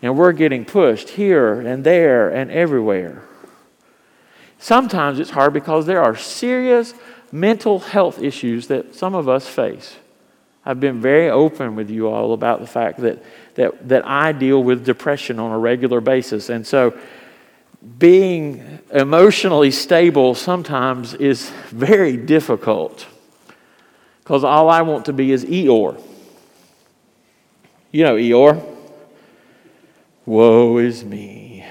And 0.00 0.16
we're 0.16 0.32
getting 0.32 0.64
pushed 0.64 1.10
here 1.10 1.60
and 1.60 1.82
there 1.82 2.28
and 2.28 2.50
everywhere. 2.50 3.24
Sometimes 4.58 5.18
it's 5.18 5.30
hard 5.30 5.52
because 5.52 5.86
there 5.86 6.02
are 6.02 6.16
serious 6.16 6.94
mental 7.32 7.80
health 7.80 8.22
issues 8.22 8.68
that 8.68 8.94
some 8.94 9.14
of 9.14 9.28
us 9.28 9.48
face. 9.48 9.96
I've 10.66 10.80
been 10.80 11.00
very 11.00 11.30
open 11.30 11.76
with 11.76 11.88
you 11.90 12.08
all 12.08 12.32
about 12.32 12.60
the 12.60 12.66
fact 12.66 12.98
that, 13.00 13.22
that, 13.54 13.88
that 13.88 14.04
I 14.04 14.32
deal 14.32 14.62
with 14.64 14.84
depression 14.84 15.38
on 15.38 15.52
a 15.52 15.58
regular 15.58 16.00
basis. 16.00 16.50
And 16.50 16.66
so 16.66 16.98
being 17.98 18.80
emotionally 18.92 19.70
stable 19.70 20.34
sometimes 20.34 21.14
is 21.14 21.50
very 21.68 22.16
difficult 22.16 23.06
because 24.24 24.42
all 24.42 24.68
I 24.68 24.82
want 24.82 25.04
to 25.04 25.12
be 25.12 25.30
is 25.30 25.44
Eeyore. 25.44 26.02
You 27.92 28.02
know 28.02 28.16
Eeyore? 28.16 28.74
Woe 30.26 30.78
is 30.78 31.04
me. 31.04 31.64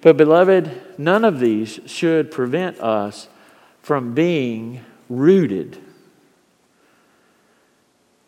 But, 0.00 0.16
beloved, 0.16 0.98
none 0.98 1.24
of 1.24 1.38
these 1.38 1.78
should 1.86 2.32
prevent 2.32 2.80
us 2.80 3.28
from 3.80 4.14
being 4.14 4.84
rooted. 5.10 5.76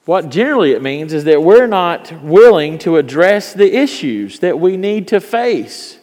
What 0.05 0.29
generally 0.29 0.73
it 0.73 0.83
means 0.83 1.13
is 1.13 1.25
that 1.25 1.43
we're 1.43 1.69
not 1.69 2.23
willing 2.23 2.77
to 2.81 2.97
address 2.97 3.55
the 3.55 3.75
issues 3.75 4.41
that 4.41 4.59
we 4.59 4.77
need 4.77 5.09
to 5.09 5.21
face. 5.21 5.99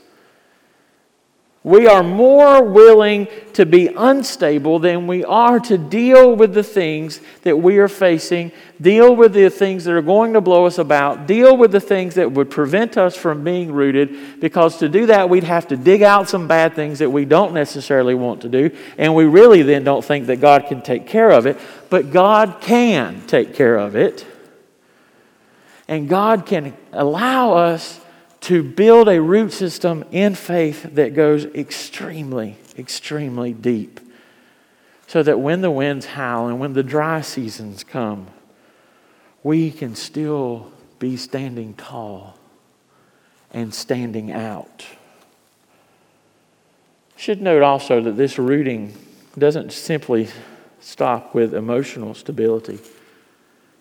We 1.62 1.88
are 1.88 2.04
more 2.04 2.64
willing 2.64 3.28
to 3.54 3.66
be 3.66 3.88
unstable 3.88 4.80
than 4.80 5.08
we 5.08 5.26
are 5.26 5.60
to 5.60 5.78
deal 5.78 6.34
with 6.34 6.54
the 6.54 6.64
things 6.64 7.20
that 7.42 7.58
we 7.58 7.80
are 7.80 7.90
facing, 7.90 8.54
deal 8.80 9.14
with 9.14 9.34
the 9.34 9.50
things 9.50 9.84
that 9.84 9.94
are 9.94 10.02
going 10.02 10.32
to 10.34 10.42
blow 10.42 10.66
us 10.66 10.78
about, 10.78 11.28
deal 11.28 11.58
with 11.58 11.74
the 11.74 11.82
things 11.82 12.16
that 12.16 12.32
would 12.32 12.50
prevent 12.50 12.98
us 12.98 13.18
from 13.18 13.44
being 13.44 13.74
rooted, 13.74 14.40
because 14.40 14.78
to 14.78 14.88
do 14.88 15.08
that, 15.08 15.30
we'd 15.30 15.44
have 15.44 15.68
to 15.68 15.76
dig 15.76 16.02
out 16.02 16.30
some 16.30 16.48
bad 16.48 16.76
things 16.76 17.00
that 17.00 17.10
we 17.10 17.26
don't 17.26 17.54
necessarily 17.54 18.16
want 18.16 18.42
to 18.44 18.50
do, 18.50 18.72
and 18.98 19.14
we 19.14 19.26
really 19.26 19.62
then 19.62 19.84
don't 19.84 20.04
think 20.04 20.28
that 20.28 20.40
God 20.40 20.68
can 20.68 20.82
take 20.82 21.08
care 21.08 21.30
of 21.30 21.46
it, 21.46 21.60
but 21.90 22.10
God 22.10 22.62
can 22.62 23.22
take 23.28 23.54
care 23.54 23.76
of 23.76 23.98
it. 23.98 24.26
And 25.90 26.08
God 26.08 26.46
can 26.46 26.74
allow 26.94 27.54
us 27.54 27.99
to 28.42 28.64
build 28.64 29.08
a 29.08 29.22
root 29.22 29.52
system 29.52 30.06
in 30.12 30.36
faith 30.36 30.84
that 30.96 31.14
goes 31.14 31.46
extremely, 31.46 32.58
extremely 32.78 33.54
deep. 33.54 34.00
So 35.08 35.24
that 35.24 35.40
when 35.40 35.62
the 35.62 35.72
winds 35.72 36.06
howl 36.06 36.48
and 36.48 36.60
when 36.60 36.74
the 36.74 36.84
dry 36.84 37.22
seasons 37.22 37.84
come, 37.84 38.28
we 39.44 39.72
can 39.72 39.96
still 39.96 40.72
be 41.00 41.18
standing 41.18 41.74
tall 41.74 42.38
and 43.52 43.74
standing 43.74 44.32
out. 44.32 44.86
Should 47.18 47.42
note 47.42 47.64
also 47.64 48.02
that 48.02 48.18
this 48.18 48.38
rooting 48.38 48.94
doesn't 49.38 49.74
simply 49.74 50.30
stop 50.80 51.34
with 51.34 51.54
emotional 51.54 52.14
stability. 52.14 52.80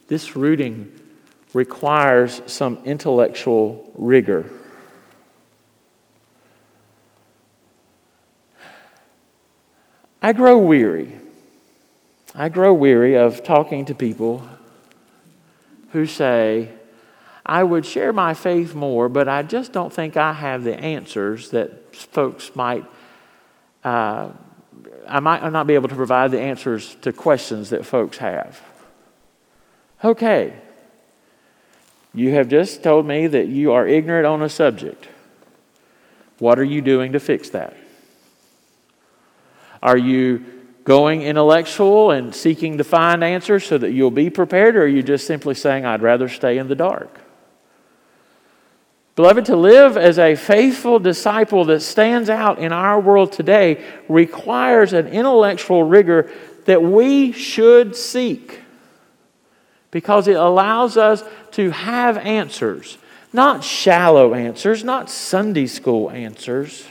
This 0.09 0.35
rooting 0.35 0.91
requires 1.55 2.43
some 2.47 2.79
intellectual 2.85 3.91
rigor. 3.95 4.51
I 10.21 10.33
grow 10.33 10.59
weary. 10.59 11.13
I 12.35 12.49
grow 12.49 12.75
weary 12.75 13.17
of 13.17 13.43
talking 13.45 13.85
to 13.87 13.95
people 13.95 14.47
who 15.93 16.07
say, 16.07 16.71
I 17.47 17.63
would 17.63 17.87
share 17.87 18.13
my 18.13 18.35
faith 18.35 18.75
more, 18.75 19.09
but 19.09 19.29
I 19.29 19.43
just 19.43 19.73
don't 19.73 19.93
think 19.93 20.17
I 20.17 20.35
have 20.35 20.65
the 20.65 20.79
answers 20.79 21.51
that 21.51 21.97
folks 21.97 22.55
might. 22.55 22.85
Uh, 23.83 24.31
I 25.07 25.21
might 25.21 25.51
not 25.51 25.67
be 25.67 25.75
able 25.75 25.89
to 25.89 25.95
provide 25.95 26.31
the 26.31 26.41
answers 26.41 26.95
to 26.97 27.13
questions 27.13 27.71
that 27.71 27.87
folks 27.87 28.19
have. 28.19 28.61
Okay, 30.05 30.53
you 32.15 32.33
have 32.33 32.49
just 32.49 32.83
told 32.83 33.07
me 33.07 33.27
that 33.27 33.49
you 33.49 33.73
are 33.73 33.87
ignorant 33.87 34.27
on 34.27 34.43
a 34.43 34.49
subject. 34.49 35.09
What 36.39 36.59
are 36.59 36.65
you 36.65 36.81
doing 36.81 37.13
to 37.13 37.21
fix 37.21 37.51
that? 37.51 37.77
Are 39.83 39.99
you 39.99 40.45
going 40.85 41.23
intellectual 41.23 42.11
and 42.11 42.35
seeking 42.35 42.79
to 42.79 42.85
find 42.85 43.23
answers 43.23 43.67
so 43.67 43.77
that 43.79 43.93
you'll 43.93 44.11
be 44.11 44.31
prepared, 44.31 44.77
or 44.77 44.85
are 44.85 44.87
you 44.87 45.03
just 45.03 45.27
simply 45.27 45.55
saying, 45.55 45.85
I'd 45.85 46.03
rather 46.03 46.29
stay 46.29 46.59
in 46.59 46.69
the 46.69 46.75
dark? 46.75 47.21
Beloved, 49.15 49.47
to 49.47 49.57
live 49.57 49.97
as 49.97 50.19
a 50.19 50.37
faithful 50.37 51.01
disciple 51.01 51.65
that 51.65 51.81
stands 51.81 52.31
out 52.31 52.61
in 52.61 52.73
our 52.73 53.01
world 53.01 53.33
today 53.33 53.85
requires 54.09 54.93
an 54.93 55.09
intellectual 55.09 55.83
rigor 55.83 56.31
that 56.67 56.83
we 56.83 57.33
should 57.33 57.97
seek 57.97 58.61
because 59.91 60.29
it 60.29 60.37
allows 60.37 60.97
us 60.97 61.25
to 61.59 61.71
have 61.71 62.17
answers, 62.19 62.99
not 63.33 63.65
shallow 63.65 64.33
answers, 64.33 64.85
not 64.85 65.11
Sunday 65.11 65.67
school 65.67 66.09
answers, 66.09 66.87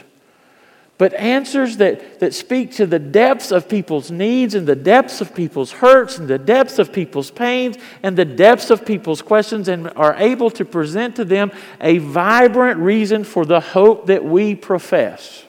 but 0.98 1.14
answers 1.14 1.78
that, 1.78 2.20
that 2.20 2.34
speak 2.34 2.72
to 2.72 2.84
the 2.84 2.98
depths 2.98 3.50
of 3.50 3.66
people's 3.66 4.10
needs 4.10 4.54
and 4.54 4.66
the 4.66 4.76
depths 4.76 5.22
of 5.22 5.34
people's 5.34 5.72
hurts 5.72 6.18
and 6.18 6.28
the 6.28 6.36
depths 6.36 6.78
of 6.78 6.92
people's 6.92 7.30
pains 7.30 7.78
and 8.02 8.14
the 8.14 8.26
depths 8.26 8.68
of 8.68 8.84
people's 8.84 9.22
questions 9.22 9.68
and 9.68 9.90
are 9.96 10.14
able 10.16 10.50
to 10.50 10.66
present 10.66 11.16
to 11.16 11.24
them 11.24 11.50
a 11.80 11.96
vibrant 11.96 12.78
reason 12.78 13.24
for 13.24 13.46
the 13.46 13.60
hope 13.60 14.04
that 14.08 14.22
we 14.22 14.54
profess. 14.54 15.44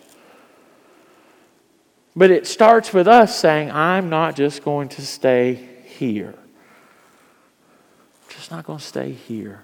But 2.15 2.32
it 2.32 2.47
starts 2.47 2.93
with 2.93 3.10
us 3.10 3.38
saying, 3.38 3.69
I'm 3.69 4.10
not 4.10 4.38
just 4.38 4.63
going 4.63 4.88
to 4.89 5.05
stay 5.05 5.55
here. 5.97 6.36
Just 8.39 8.52
not 8.52 8.65
going 8.65 8.80
to 8.80 8.86
stay 8.86 9.12
here. 9.12 9.62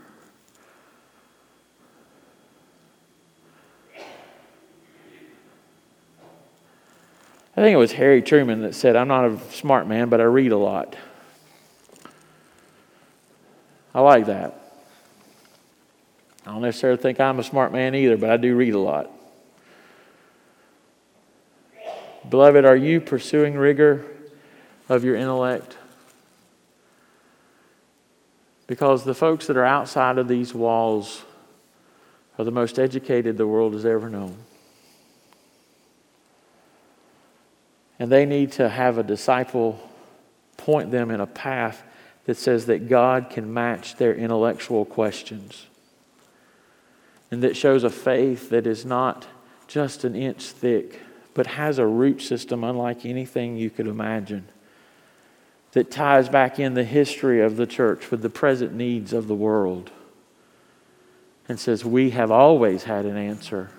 I 7.55 7.61
think 7.61 7.73
it 7.73 7.77
was 7.77 7.93
Harry 7.93 8.21
Truman 8.21 8.63
that 8.63 8.75
said, 8.75 8.97
I'm 8.97 9.07
not 9.07 9.23
a 9.23 9.39
smart 9.51 9.87
man, 9.87 10.09
but 10.09 10.19
I 10.19 10.25
read 10.25 10.51
a 10.51 10.57
lot. 10.57 10.97
I 13.93 14.01
like 14.01 14.25
that. 14.25 14.73
I 16.45 16.51
don't 16.51 16.61
necessarily 16.61 17.01
think 17.01 17.21
I'm 17.21 17.39
a 17.39 17.43
smart 17.43 17.71
man 17.71 17.95
either, 17.95 18.17
but 18.17 18.29
I 18.29 18.35
do 18.35 18.57
read 18.57 18.73
a 18.73 18.79
lot. 18.79 19.09
Beloved, 22.29 22.65
are 22.65 22.75
you 22.75 22.99
pursuing 22.99 23.53
rigor 23.53 24.05
of 24.89 25.05
your 25.05 25.15
intellect? 25.15 25.77
Because 28.67 29.03
the 29.03 29.13
folks 29.13 29.47
that 29.47 29.57
are 29.57 29.65
outside 29.65 30.17
of 30.17 30.27
these 30.27 30.53
walls 30.53 31.23
are 32.37 32.45
the 32.45 32.51
most 32.51 32.79
educated 32.79 33.37
the 33.37 33.47
world 33.47 33.73
has 33.73 33.85
ever 33.85 34.09
known. 34.09 34.37
And 37.99 38.11
they 38.11 38.25
need 38.25 38.51
to 38.53 38.67
have 38.67 38.97
a 38.97 39.03
disciple 39.03 39.79
point 40.57 40.91
them 40.91 41.11
in 41.11 41.21
a 41.21 41.27
path 41.27 41.83
that 42.25 42.37
says 42.37 42.65
that 42.65 42.89
God 42.89 43.29
can 43.29 43.53
match 43.53 43.95
their 43.95 44.13
intellectual 44.13 44.83
questions. 44.83 45.67
And 47.31 47.43
that 47.43 47.55
shows 47.55 47.83
a 47.83 47.89
faith 47.89 48.49
that 48.49 48.67
is 48.67 48.85
not 48.85 49.27
just 49.67 50.03
an 50.03 50.15
inch 50.15 50.43
thick, 50.43 51.01
but 51.33 51.47
has 51.47 51.77
a 51.77 51.85
root 51.85 52.21
system 52.21 52.63
unlike 52.63 53.05
anything 53.05 53.57
you 53.57 53.69
could 53.69 53.87
imagine. 53.87 54.47
That 55.75 55.91
ties 55.91 56.29
back 56.29 56.57
in 56.57 56.73
the 56.73 56.85
history 56.85 57.41
of 57.41 57.57
the 57.57 57.67
church 57.67 58.09
with 58.09 58.21
the 58.21 58.29
present 58.29 58.73
needs 58.73 59.11
of 59.11 59.27
the 59.27 59.35
world. 59.35 59.91
And 61.49 61.59
says, 61.59 61.83
We 61.83 62.11
have 62.11 62.31
always 62.31 62.85
had 62.85 63.05
an 63.05 63.17
answer. 63.17 63.69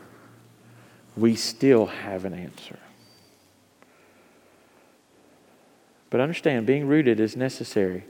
We 1.16 1.34
still 1.36 1.86
have 1.86 2.26
an 2.26 2.34
answer. 2.34 2.78
But 6.10 6.20
understand, 6.20 6.66
being 6.66 6.86
rooted 6.86 7.18
is 7.18 7.34
necessary 7.34 8.04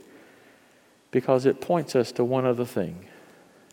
because 1.09 1.45
it 1.45 1.61
points 1.61 1.95
us 1.95 2.11
to 2.11 2.25
one 2.25 2.45
other 2.45 2.65
thing. 2.65 3.05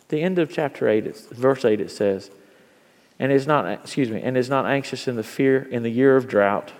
The 0.07 0.21
end 0.21 0.39
of 0.39 0.49
chapter 0.49 0.87
8, 0.87 1.17
verse 1.31 1.65
8, 1.65 1.81
it 1.81 1.91
says, 1.91 2.31
and 3.19 3.33
is 3.33 3.45
not, 3.45 3.69
excuse 3.69 4.09
me, 4.09 4.21
and 4.21 4.37
is 4.37 4.49
not 4.49 4.65
anxious 4.65 5.09
in 5.09 5.17
the 5.17 5.23
fear 5.23 5.63
in 5.63 5.83
the 5.83 5.89
year 5.89 6.15
of 6.15 6.27
drought, 6.29 6.71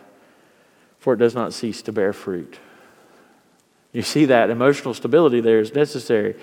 for 0.99 1.13
it 1.15 1.17
does 1.17 1.35
not 1.35 1.53
cease 1.53 1.81
to 1.81 1.91
bear 1.91 2.13
fruit. 2.13 2.59
You 3.95 4.01
see 4.01 4.25
that 4.25 4.49
emotional 4.49 4.93
stability 4.93 5.39
there 5.39 5.61
is 5.61 5.73
necessary, 5.73 6.35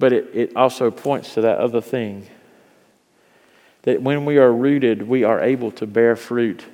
but 0.00 0.12
it, 0.12 0.30
it 0.34 0.56
also 0.56 0.90
points 0.90 1.34
to 1.34 1.42
that 1.42 1.58
other 1.58 1.80
thing 1.80 2.26
that 3.82 4.02
when 4.02 4.24
we 4.24 4.36
are 4.36 4.52
rooted, 4.52 5.06
we 5.06 5.22
are 5.22 5.40
able 5.40 5.70
to 5.70 5.86
bear 5.86 6.16
fruit, 6.16 6.64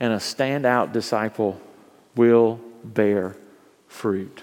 and 0.00 0.12
a 0.12 0.16
standout 0.16 0.92
disciple 0.92 1.60
will 2.16 2.60
bear 2.82 3.36
fruit. 3.86 4.42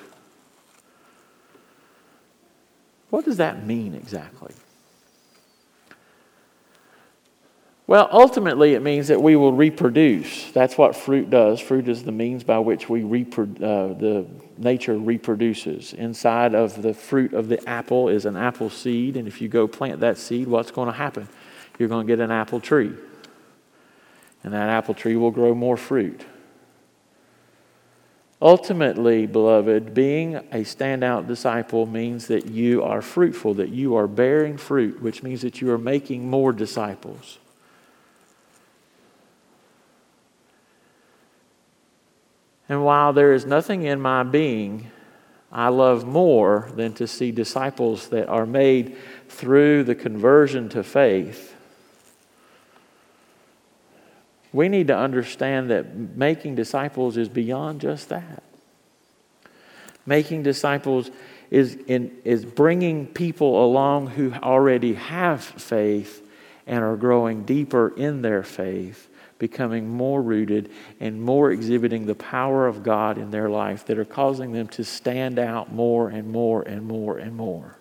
What 3.09 3.25
does 3.25 3.35
that 3.37 3.65
mean 3.65 3.93
exactly? 3.93 4.53
Well, 7.87 8.09
ultimately, 8.11 8.73
it 8.73 8.81
means 8.81 9.07
that 9.07 9.21
we 9.21 9.37
will 9.37 9.53
reproduce. 9.53 10.51
That's 10.51 10.77
what 10.77 10.93
fruit 10.93 11.29
does. 11.29 11.61
Fruit 11.61 11.87
is 11.87 12.03
the 12.03 12.11
means 12.11 12.43
by 12.43 12.59
which 12.59 12.89
we. 12.89 13.01
Uh, 13.01 13.93
the 13.93 14.25
nature 14.57 14.97
reproduces. 14.97 15.93
Inside 15.93 16.53
of 16.53 16.81
the 16.81 16.93
fruit 16.93 17.33
of 17.33 17.47
the 17.47 17.65
apple 17.67 18.09
is 18.09 18.25
an 18.25 18.35
apple 18.35 18.69
seed, 18.69 19.15
and 19.15 19.25
if 19.25 19.41
you 19.41 19.47
go 19.47 19.69
plant 19.69 20.01
that 20.01 20.17
seed, 20.17 20.49
what's 20.49 20.69
going 20.69 20.87
to 20.87 20.93
happen? 20.93 21.29
You're 21.79 21.87
going 21.87 22.05
to 22.05 22.11
get 22.11 22.21
an 22.21 22.29
apple 22.29 22.59
tree, 22.59 22.91
and 24.43 24.53
that 24.53 24.67
apple 24.67 24.93
tree 24.93 25.15
will 25.15 25.31
grow 25.31 25.55
more 25.55 25.77
fruit. 25.77 26.25
Ultimately, 28.41 29.27
beloved, 29.27 29.93
being 29.93 30.35
a 30.35 30.63
standout 30.63 31.25
disciple 31.25 31.85
means 31.85 32.27
that 32.27 32.47
you 32.47 32.83
are 32.83 33.01
fruitful, 33.01 33.53
that 33.55 33.69
you 33.69 33.95
are 33.95 34.07
bearing 34.07 34.57
fruit, 34.57 35.01
which 35.01 35.23
means 35.23 35.41
that 35.41 35.61
you 35.61 35.71
are 35.71 35.77
making 35.77 36.29
more 36.29 36.51
disciples. 36.51 37.39
And 42.69 42.83
while 42.83 43.13
there 43.13 43.33
is 43.33 43.45
nothing 43.45 43.83
in 43.83 44.01
my 44.01 44.23
being 44.23 44.91
I 45.51 45.69
love 45.69 46.05
more 46.05 46.69
than 46.75 46.93
to 46.95 47.07
see 47.07 47.31
disciples 47.31 48.09
that 48.09 48.27
are 48.27 48.45
made 48.45 48.97
through 49.29 49.85
the 49.85 49.95
conversion 49.95 50.69
to 50.69 50.83
faith, 50.83 51.55
we 54.51 54.69
need 54.69 54.87
to 54.87 54.97
understand 54.97 55.69
that 55.69 55.95
making 55.95 56.55
disciples 56.55 57.15
is 57.15 57.29
beyond 57.29 57.81
just 57.81 58.09
that. 58.09 58.43
Making 60.05 60.43
disciples 60.43 61.11
is, 61.49 61.75
in, 61.87 62.15
is 62.23 62.45
bringing 62.45 63.07
people 63.07 63.63
along 63.63 64.07
who 64.07 64.33
already 64.33 64.93
have 64.95 65.43
faith 65.43 66.27
and 66.65 66.83
are 66.83 66.97
growing 66.97 67.43
deeper 67.43 67.89
in 67.95 68.21
their 68.21 68.43
faith, 68.43 69.09
becoming 69.39 69.89
more 69.89 70.21
rooted 70.21 70.71
and 70.99 71.21
more 71.21 71.51
exhibiting 71.51 72.05
the 72.05 72.15
power 72.15 72.67
of 72.67 72.83
God 72.83 73.17
in 73.17 73.31
their 73.31 73.49
life 73.49 73.85
that 73.85 73.97
are 73.97 74.05
causing 74.05 74.51
them 74.51 74.67
to 74.69 74.83
stand 74.83 75.37
out 75.37 75.71
more 75.71 76.09
and 76.09 76.29
more 76.31 76.61
and 76.63 76.85
more 76.85 77.17
and 77.17 77.35
more. 77.35 77.77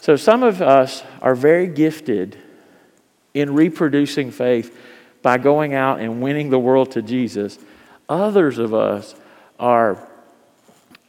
So, 0.00 0.16
some 0.16 0.42
of 0.42 0.60
us 0.60 1.02
are 1.20 1.34
very 1.34 1.68
gifted 1.68 2.36
in 3.34 3.54
reproducing 3.54 4.30
faith 4.30 4.76
by 5.22 5.38
going 5.38 5.74
out 5.74 6.00
and 6.00 6.20
winning 6.20 6.50
the 6.50 6.58
world 6.58 6.90
to 6.92 7.02
Jesus. 7.02 7.58
Others 8.08 8.58
of 8.58 8.74
us 8.74 9.14
are 9.58 10.08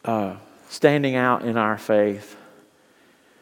uh, 0.06 0.36
standing 0.70 1.16
out 1.16 1.44
in 1.44 1.58
our 1.58 1.78
faith 1.78 2.38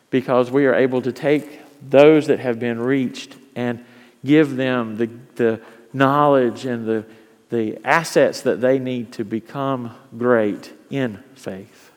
because 0.09 0.51
we 0.51 0.65
are 0.65 0.75
able 0.75 1.01
to 1.01 1.11
take 1.11 1.60
those 1.81 2.27
that 2.27 2.39
have 2.39 2.59
been 2.59 2.79
reached 2.79 3.35
and 3.55 3.83
give 4.23 4.55
them 4.55 4.97
the, 4.97 5.09
the 5.35 5.61
knowledge 5.93 6.65
and 6.65 6.85
the, 6.85 7.05
the 7.49 7.77
assets 7.85 8.41
that 8.41 8.61
they 8.61 8.79
need 8.79 9.11
to 9.13 9.23
become 9.23 9.95
great 10.17 10.71
in 10.89 11.17
faith. 11.35 11.91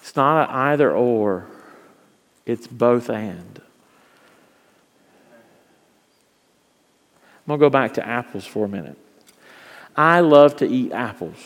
It's 0.00 0.16
not 0.16 0.48
an 0.48 0.54
either 0.54 0.92
or, 0.92 1.46
it's 2.44 2.66
both 2.66 3.08
and. 3.08 3.60
I'm 7.46 7.58
going 7.58 7.60
to 7.60 7.66
go 7.66 7.70
back 7.70 7.94
to 7.94 8.06
apples 8.06 8.44
for 8.44 8.66
a 8.66 8.68
minute. 8.68 8.96
I 9.96 10.20
love 10.20 10.56
to 10.56 10.66
eat 10.66 10.92
apples. 10.92 11.36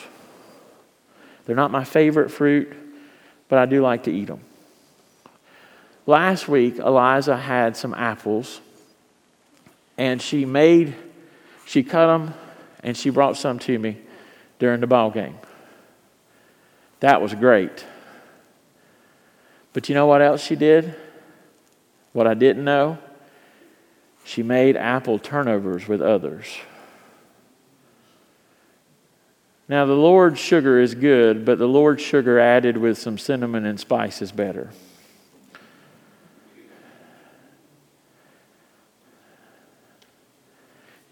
They're 1.45 1.57
not 1.57 1.71
my 1.71 1.85
favorite 1.85 2.31
fruit, 2.31 2.75
but 3.49 3.59
I 3.59 3.67
do 3.67 3.81
like 3.81 4.05
to 4.05 4.13
eat 4.13 4.27
them. 4.27 4.41
Last 6.07 6.47
week, 6.47 6.79
Eliza 6.79 7.37
had 7.37 7.77
some 7.77 7.93
apples, 7.93 8.61
and 9.99 10.23
she 10.23 10.45
made, 10.45 10.95
she 11.65 11.83
cut 11.83 12.07
them, 12.07 12.33
and 12.85 12.97
she 12.97 13.11
brought 13.11 13.37
some 13.37 13.59
to 13.59 13.77
me 13.77 13.99
during 14.61 14.81
the 14.81 14.87
ball 14.87 15.11
game. 15.11 15.37
That 17.01 17.21
was 17.21 17.35
great. 17.35 17.85
But 19.73 19.89
you 19.89 19.97
know 19.97 20.07
what 20.07 20.23
else 20.23 20.43
she 20.45 20.55
did? 20.55 20.95
What 22.13 22.29
I 22.29 22.35
didn't 22.35 22.65
know? 22.65 22.99
She 24.25 24.43
made 24.43 24.77
apple 24.77 25.19
turnovers 25.19 25.89
with 25.89 26.01
others. 26.01 26.47
Now, 29.69 29.85
the 29.85 29.95
Lord's 29.95 30.39
sugar 30.39 30.81
is 30.81 30.95
good, 30.95 31.45
but 31.45 31.59
the 31.59 31.67
Lord's 31.67 32.01
sugar 32.01 32.39
added 32.39 32.77
with 32.77 32.97
some 32.97 33.19
cinnamon 33.19 33.67
and 33.67 33.79
spice 33.81 34.23
is 34.23 34.31
better. 34.31 34.71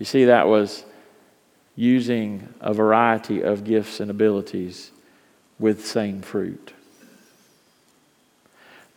You 0.04 0.06
see, 0.06 0.24
that 0.26 0.48
was 0.48 0.84
using 1.76 2.52
a 2.60 2.74
variety 2.74 3.40
of 3.40 3.64
gifts 3.64 4.00
and 4.00 4.10
abilities 4.10 4.90
with 5.58 5.86
same 5.86 6.20
fruit. 6.20 6.74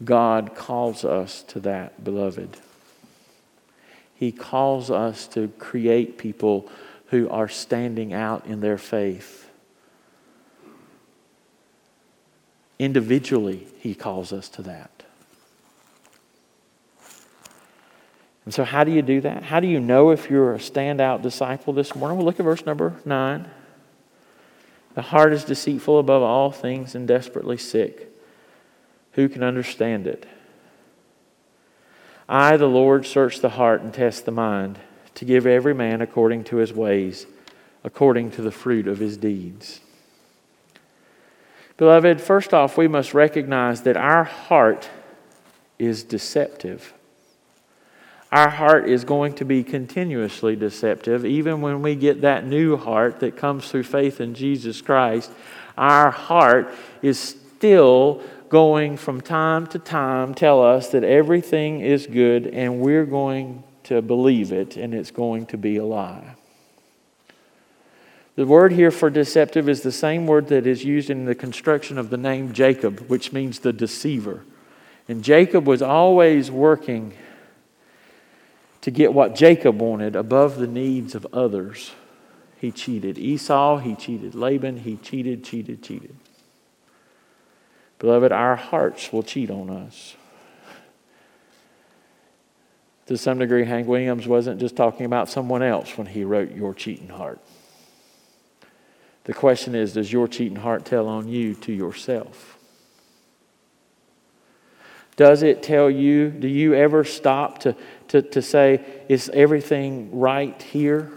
God 0.04 0.54
calls 0.54 1.06
us 1.06 1.44
to 1.44 1.62
that, 1.62 2.04
beloved. 2.04 2.58
He 4.16 4.34
calls 4.34 4.92
us 4.92 5.28
to 5.28 5.48
create 5.58 6.18
people 6.18 6.70
who 7.06 7.30
are 7.30 7.48
standing 7.48 8.12
out 8.12 8.46
in 8.46 8.60
their 8.60 8.78
faith. 8.78 9.50
Individually, 12.80 13.66
He 13.80 13.96
calls 13.96 14.34
us 14.34 14.50
to 14.50 14.62
that. 14.64 14.97
And 18.48 18.54
so, 18.54 18.64
how 18.64 18.86
do 18.86 18.94
you 18.94 19.02
do 19.02 19.20
that? 19.20 19.44
How 19.44 19.60
do 19.60 19.68
you 19.68 19.78
know 19.78 20.12
if 20.12 20.30
you're 20.30 20.56
a 20.56 20.58
standout 20.58 21.22
disciple 21.22 21.74
this 21.74 21.94
morning? 21.94 22.18
Well, 22.18 22.26
look 22.26 22.40
at 22.40 22.46
verse 22.46 22.66
number 22.66 22.96
nine. 23.04 23.52
The 24.94 25.02
heart 25.02 25.34
is 25.34 25.44
deceitful 25.44 26.00
above 26.00 26.24
all 26.24 26.50
things 26.50 26.96
and 26.96 27.06
desperately 27.06 27.58
sick. 27.58 28.10
Who 29.12 29.28
can 29.28 29.44
understand 29.44 30.08
it? 30.08 30.26
I, 32.30 32.56
the 32.56 32.68
Lord, 32.68 33.06
search 33.06 33.42
the 33.42 33.50
heart 33.50 33.82
and 33.82 33.94
test 33.94 34.24
the 34.24 34.32
mind 34.32 34.80
to 35.16 35.26
give 35.26 35.46
every 35.46 35.76
man 35.76 36.02
according 36.02 36.46
to 36.46 36.56
his 36.56 36.72
ways, 36.72 37.28
according 37.84 38.32
to 38.32 38.42
the 38.42 38.52
fruit 38.52 38.88
of 38.88 39.00
his 39.00 39.18
deeds. 39.18 39.82
Beloved, 41.76 42.22
first 42.22 42.54
off, 42.54 42.78
we 42.78 42.88
must 42.88 43.14
recognize 43.14 43.82
that 43.82 43.98
our 43.98 44.24
heart 44.24 44.90
is 45.78 46.06
deceptive. 46.06 46.94
Our 48.32 48.50
heart 48.50 48.90
is 48.90 49.06
going 49.06 49.34
to 49.36 49.46
be 49.46 49.64
continuously 49.64 50.56
deceptive. 50.56 51.26
Even 51.26 51.62
when 51.62 51.82
we 51.82 51.96
get 51.96 52.22
that 52.22 52.46
new 52.46 52.76
heart 52.76 53.22
that 53.22 53.38
comes 53.38 53.70
through 53.70 53.84
faith 53.84 54.20
in 54.20 54.34
Jesus 54.34 54.82
Christ, 54.82 55.32
our 55.78 56.12
heart 56.12 56.74
is 57.02 57.18
still 57.20 58.22
going 58.50 58.98
from 58.98 59.22
time 59.22 59.68
to 59.68 59.80
time 59.80 60.34
tell 60.34 60.62
us 60.62 60.90
that 60.90 61.04
everything 61.04 61.82
is 61.82 62.08
good 62.08 62.48
and 62.48 62.80
we're 62.80 63.06
going 63.06 63.64
to 63.84 64.02
believe 64.02 64.52
it 64.52 64.76
and 64.76 64.94
it's 64.94 65.12
going 65.12 65.46
to 65.46 65.58
be 65.58 65.78
a 65.78 65.86
lie. 65.86 66.36
The 68.36 68.46
word 68.46 68.74
here 68.74 68.92
for 68.92 69.10
deceptive 69.10 69.68
is 69.68 69.82
the 69.82 69.92
same 69.92 70.28
word 70.28 70.48
that 70.50 70.68
is 70.68 70.84
used 70.84 71.10
in 71.10 71.26
the 71.26 71.34
construction 71.34 71.98
of 71.98 72.10
the 72.10 72.18
name 72.18 72.54
Jacob, 72.54 73.00
which 73.08 73.34
means 73.34 73.60
the 73.60 73.74
deceiver. 73.74 74.44
And 75.08 75.24
Jacob 75.24 75.66
was 75.66 75.82
always 75.82 76.52
working 76.52 77.14
to 78.88 78.92
get 78.92 79.14
what 79.14 79.36
Jacob 79.36 79.82
wanted 79.82 80.16
above 80.16 80.56
the 80.56 80.66
needs 80.66 81.14
of 81.14 81.28
others. 81.34 81.92
He 82.58 82.72
cheated 82.72 83.18
Esau, 83.18 83.80
he 83.80 83.96
cheated 83.96 84.34
Laban, 84.34 84.78
he 84.78 84.96
cheated, 84.96 85.44
cheated, 85.44 85.84
cheated. 85.84 86.16
Beloved, 88.00 88.32
our 88.32 88.56
hearts 88.56 89.12
will 89.12 89.24
cheat 89.24 89.52
on 89.52 89.70
us. 89.70 90.16
To 93.08 93.18
some 93.18 93.40
degree, 93.40 93.66
Hank 93.66 93.90
Williams 93.90 94.26
wasn't 94.26 94.58
just 94.58 94.78
talking 94.78 95.06
about 95.06 95.28
someone 95.28 95.64
else 95.64 95.98
when 95.98 96.08
he 96.08 96.24
wrote 96.24 96.56
Your 96.56 96.74
Cheating 96.74 97.10
Heart. 97.10 97.42
The 99.26 99.34
question 99.34 99.76
is 99.76 99.92
Does 99.92 100.14
your 100.14 100.30
cheating 100.30 100.60
heart 100.60 100.86
tell 100.86 101.10
on 101.10 101.28
you 101.28 101.56
to 101.56 101.74
yourself? 101.74 102.58
Does 105.18 105.42
it 105.42 105.64
tell 105.64 105.90
you, 105.90 106.30
do 106.30 106.48
you 106.48 106.76
ever 106.76 107.04
stop 107.04 107.58
to, 107.62 107.76
to, 108.10 108.22
to 108.22 108.42
say, 108.42 108.84
Is 109.10 109.30
everything 109.34 110.18
right 110.18 110.62
here? 110.62 111.12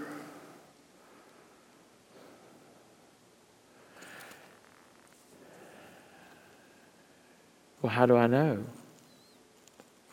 Well, 7.83 7.93
how 7.93 8.07
do 8.07 8.17
I 8.17 8.27
know? 8.27 8.65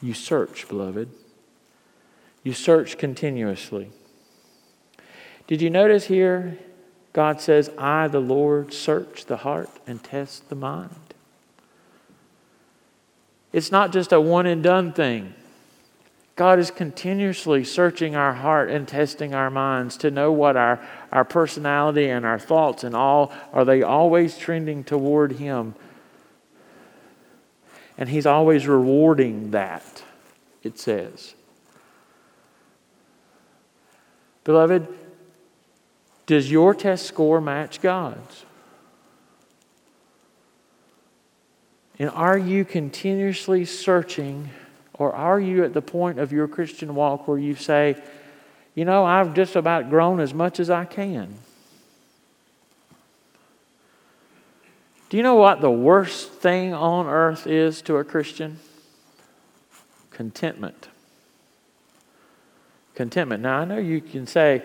You 0.01 0.13
search, 0.13 0.67
beloved. 0.67 1.09
You 2.43 2.53
search 2.53 2.97
continuously. 2.97 3.91
Did 5.47 5.61
you 5.61 5.69
notice 5.69 6.05
here? 6.05 6.57
God 7.13 7.41
says, 7.41 7.71
I, 7.77 8.07
the 8.07 8.19
Lord, 8.19 8.73
search 8.73 9.25
the 9.25 9.37
heart 9.37 9.69
and 9.87 10.03
test 10.03 10.49
the 10.49 10.55
mind. 10.55 11.13
It's 13.51 13.71
not 13.71 13.91
just 13.91 14.11
a 14.11 14.21
one 14.21 14.45
and 14.45 14.61
done 14.61 14.93
thing. 14.93 15.33
God 16.38 16.60
is 16.60 16.69
continuously 16.69 17.63
searching 17.63 18.15
our 18.15 18.34
heart 18.34 18.69
and 18.69 18.88
testing 18.88 19.34
our 19.34 19.50
minds 19.50 19.97
to 19.97 20.12
know 20.12 20.32
what 20.32 20.56
our, 20.56 20.80
our 21.12 21.26
personality 21.26 22.08
and 22.10 22.26
our 22.26 22.38
thoughts 22.38 22.84
and 22.84 22.95
all 22.95 23.34
are 23.52 23.65
they 23.65 23.82
always 23.82 24.38
trending 24.38 24.84
toward 24.84 25.34
Him 25.34 25.73
and 27.97 28.08
He's 28.08 28.28
always 28.28 28.67
rewarding 28.67 29.52
that, 29.52 30.04
it 30.62 30.78
says. 30.78 31.34
Beloved, 34.43 34.88
does 36.28 36.52
your 36.52 36.76
test 36.76 37.08
score 37.08 37.41
match 37.41 37.82
God's? 37.82 38.45
And 41.97 42.12
are 42.12 42.38
you 42.38 42.63
continuously 42.63 43.65
searching, 43.65 44.52
or 44.97 45.13
are 45.13 45.39
you 45.39 45.63
at 45.63 45.73
the 45.73 45.81
point 45.81 46.19
of 46.19 46.31
your 46.31 46.47
Christian 46.47 46.95
walk 46.95 47.27
where 47.27 47.38
you 47.38 47.55
say, 47.55 48.01
you 48.75 48.86
know, 48.86 49.05
I've 49.05 49.33
just 49.33 49.55
about 49.55 49.89
grown 49.89 50.19
as 50.19 50.33
much 50.33 50.60
as 50.60 50.69
I 50.69 50.86
can? 50.86 51.36
Do 55.10 55.17
you 55.17 55.23
know 55.23 55.36
what 55.36 55.62
the 55.62 55.71
worst 55.71 56.31
thing 56.33 56.73
on 56.73 57.07
earth 57.07 57.47
is 57.47 57.81
to 57.83 57.97
a 57.97 58.03
Christian? 58.03 58.60
Contentment. 60.12 60.89
Contentment. 62.93 63.43
Now, 63.43 63.60
I 63.60 63.65
know 63.65 63.77
you 63.77 64.01
can 64.01 64.27
say, 64.27 64.63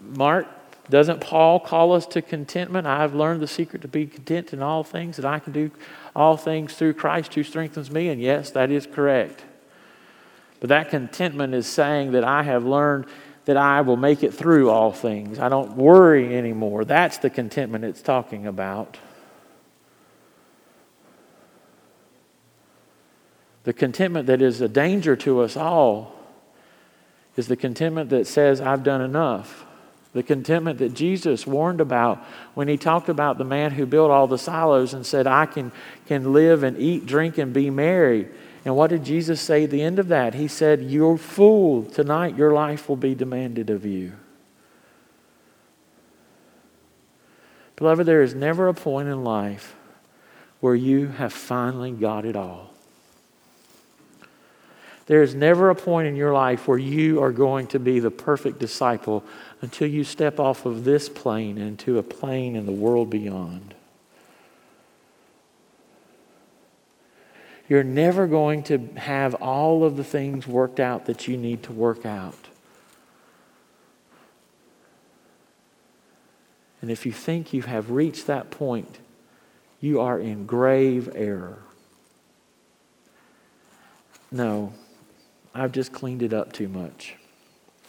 Mark, 0.00 0.46
doesn't 0.90 1.20
Paul 1.20 1.60
call 1.60 1.92
us 1.92 2.06
to 2.06 2.22
contentment? 2.22 2.86
I've 2.86 3.14
learned 3.14 3.40
the 3.40 3.46
secret 3.46 3.82
to 3.82 3.88
be 3.88 4.06
content 4.06 4.52
in 4.52 4.62
all 4.62 4.82
things, 4.82 5.16
that 5.16 5.26
I 5.26 5.38
can 5.38 5.52
do 5.52 5.70
all 6.16 6.36
things 6.36 6.74
through 6.74 6.94
Christ 6.94 7.34
who 7.34 7.42
strengthens 7.42 7.90
me. 7.90 8.08
And 8.08 8.20
yes, 8.20 8.50
that 8.52 8.70
is 8.70 8.86
correct. 8.86 9.44
But 10.60 10.68
that 10.68 10.90
contentment 10.90 11.54
is 11.54 11.66
saying 11.66 12.12
that 12.12 12.24
I 12.24 12.42
have 12.42 12.64
learned 12.64 13.06
that 13.44 13.56
I 13.56 13.80
will 13.80 13.96
make 13.96 14.22
it 14.22 14.34
through 14.34 14.70
all 14.70 14.92
things. 14.92 15.38
I 15.38 15.48
don't 15.48 15.76
worry 15.76 16.36
anymore. 16.36 16.84
That's 16.84 17.18
the 17.18 17.30
contentment 17.30 17.84
it's 17.84 18.02
talking 18.02 18.46
about. 18.46 18.98
The 23.64 23.72
contentment 23.72 24.26
that 24.26 24.42
is 24.42 24.60
a 24.60 24.68
danger 24.68 25.16
to 25.16 25.40
us 25.40 25.56
all 25.56 26.14
is 27.36 27.48
the 27.48 27.56
contentment 27.56 28.10
that 28.10 28.26
says, 28.26 28.60
I've 28.60 28.82
done 28.82 29.00
enough. 29.00 29.64
The 30.12 30.22
contentment 30.22 30.78
that 30.78 30.94
Jesus 30.94 31.46
warned 31.46 31.80
about 31.80 32.24
when 32.54 32.66
he 32.66 32.76
talked 32.76 33.08
about 33.08 33.38
the 33.38 33.44
man 33.44 33.70
who 33.70 33.86
built 33.86 34.10
all 34.10 34.26
the 34.26 34.38
silos 34.38 34.94
and 34.94 35.06
said, 35.06 35.26
I 35.26 35.46
can, 35.46 35.70
can 36.06 36.32
live 36.32 36.62
and 36.62 36.78
eat, 36.78 37.06
drink, 37.06 37.38
and 37.38 37.52
be 37.52 37.70
merry. 37.70 38.28
And 38.68 38.76
what 38.76 38.90
did 38.90 39.02
Jesus 39.02 39.40
say 39.40 39.64
at 39.64 39.70
the 39.70 39.80
end 39.80 39.98
of 39.98 40.08
that? 40.08 40.34
He 40.34 40.46
said, 40.46 40.82
You're 40.82 41.16
fool. 41.16 41.84
Tonight 41.84 42.36
your 42.36 42.52
life 42.52 42.86
will 42.86 42.96
be 42.96 43.14
demanded 43.14 43.70
of 43.70 43.86
you. 43.86 44.12
Beloved, 47.76 48.04
there 48.04 48.20
is 48.20 48.34
never 48.34 48.68
a 48.68 48.74
point 48.74 49.08
in 49.08 49.24
life 49.24 49.74
where 50.60 50.74
you 50.74 51.06
have 51.06 51.32
finally 51.32 51.92
got 51.92 52.26
it 52.26 52.36
all. 52.36 52.74
There 55.06 55.22
is 55.22 55.34
never 55.34 55.70
a 55.70 55.74
point 55.74 56.06
in 56.06 56.14
your 56.14 56.34
life 56.34 56.68
where 56.68 56.76
you 56.76 57.22
are 57.22 57.32
going 57.32 57.68
to 57.68 57.78
be 57.78 58.00
the 58.00 58.10
perfect 58.10 58.58
disciple 58.58 59.24
until 59.62 59.88
you 59.88 60.04
step 60.04 60.38
off 60.38 60.66
of 60.66 60.84
this 60.84 61.08
plane 61.08 61.56
into 61.56 61.96
a 61.96 62.02
plane 62.02 62.54
in 62.54 62.66
the 62.66 62.72
world 62.72 63.08
beyond. 63.08 63.74
You're 67.68 67.84
never 67.84 68.26
going 68.26 68.62
to 68.64 68.78
have 68.96 69.34
all 69.34 69.84
of 69.84 69.96
the 69.96 70.04
things 70.04 70.46
worked 70.46 70.80
out 70.80 71.04
that 71.06 71.28
you 71.28 71.36
need 71.36 71.62
to 71.64 71.72
work 71.72 72.06
out. 72.06 72.48
And 76.80 76.90
if 76.90 77.04
you 77.04 77.12
think 77.12 77.52
you 77.52 77.62
have 77.62 77.90
reached 77.90 78.26
that 78.26 78.50
point, 78.50 78.98
you 79.80 80.00
are 80.00 80.18
in 80.18 80.46
grave 80.46 81.10
error. 81.14 81.58
No, 84.30 84.72
I've 85.54 85.72
just 85.72 85.92
cleaned 85.92 86.22
it 86.22 86.32
up 86.32 86.52
too 86.52 86.68
much. 86.68 87.16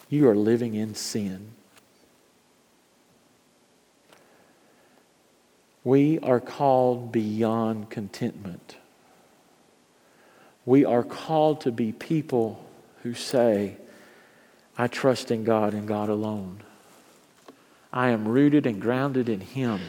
You 0.10 0.28
are 0.28 0.36
living 0.36 0.76
in 0.76 0.96
sin. 0.96 1.52
We 5.84 6.20
are 6.20 6.40
called 6.40 7.12
beyond 7.12 7.90
contentment. 7.90 8.76
We 10.70 10.86
are 10.86 11.02
called 11.02 11.62
to 11.62 11.72
be 11.72 11.94
people 11.94 12.64
who 13.02 13.16
say, 13.16 13.78
I 14.78 14.86
trust 14.86 15.32
in 15.32 15.44
God 15.44 15.74
and 15.74 15.88
God 15.88 16.10
alone. 16.10 16.62
I 17.92 18.10
am 18.10 18.28
rooted 18.28 18.68
and 18.68 18.80
grounded 18.80 19.30
in 19.30 19.40
Him. 19.40 19.80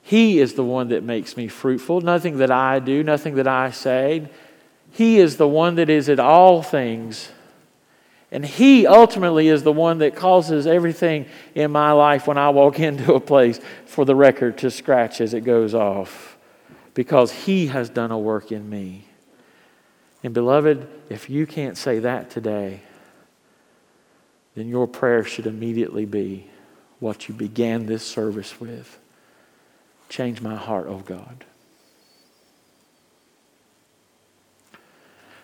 He 0.00 0.38
is 0.38 0.54
the 0.54 0.64
one 0.64 0.88
that 0.88 1.02
makes 1.02 1.36
me 1.36 1.48
fruitful. 1.48 2.00
Nothing 2.00 2.38
that 2.38 2.50
I 2.50 2.78
do, 2.78 3.02
nothing 3.02 3.34
that 3.34 3.46
I 3.46 3.72
say. 3.72 4.30
He 4.92 5.18
is 5.18 5.36
the 5.36 5.46
one 5.46 5.74
that 5.74 5.90
is 5.90 6.08
at 6.08 6.18
all 6.18 6.62
things. 6.62 7.30
And 8.32 8.42
He 8.42 8.86
ultimately 8.86 9.48
is 9.48 9.64
the 9.64 9.70
one 9.70 9.98
that 9.98 10.16
causes 10.16 10.66
everything 10.66 11.26
in 11.54 11.70
my 11.70 11.92
life 11.92 12.26
when 12.26 12.38
I 12.38 12.48
walk 12.48 12.80
into 12.88 13.12
a 13.12 13.20
place 13.20 13.60
for 13.84 14.06
the 14.06 14.16
record 14.16 14.56
to 14.60 14.70
scratch 14.70 15.20
as 15.20 15.34
it 15.34 15.42
goes 15.42 15.74
off. 15.74 16.38
Because 16.94 17.30
He 17.32 17.66
has 17.66 17.90
done 17.90 18.10
a 18.10 18.18
work 18.18 18.50
in 18.50 18.70
me. 18.70 19.06
And 20.22 20.34
beloved, 20.34 20.88
if 21.08 21.30
you 21.30 21.46
can't 21.46 21.76
say 21.76 21.98
that 22.00 22.30
today, 22.30 22.80
then 24.54 24.68
your 24.68 24.88
prayer 24.88 25.22
should 25.22 25.46
immediately 25.46 26.04
be 26.04 26.48
what 26.98 27.28
you 27.28 27.34
began 27.34 27.86
this 27.86 28.02
service 28.02 28.58
with. 28.60 28.98
Change 30.08 30.40
my 30.40 30.56
heart, 30.56 30.86
oh 30.88 31.00
God. 31.00 31.44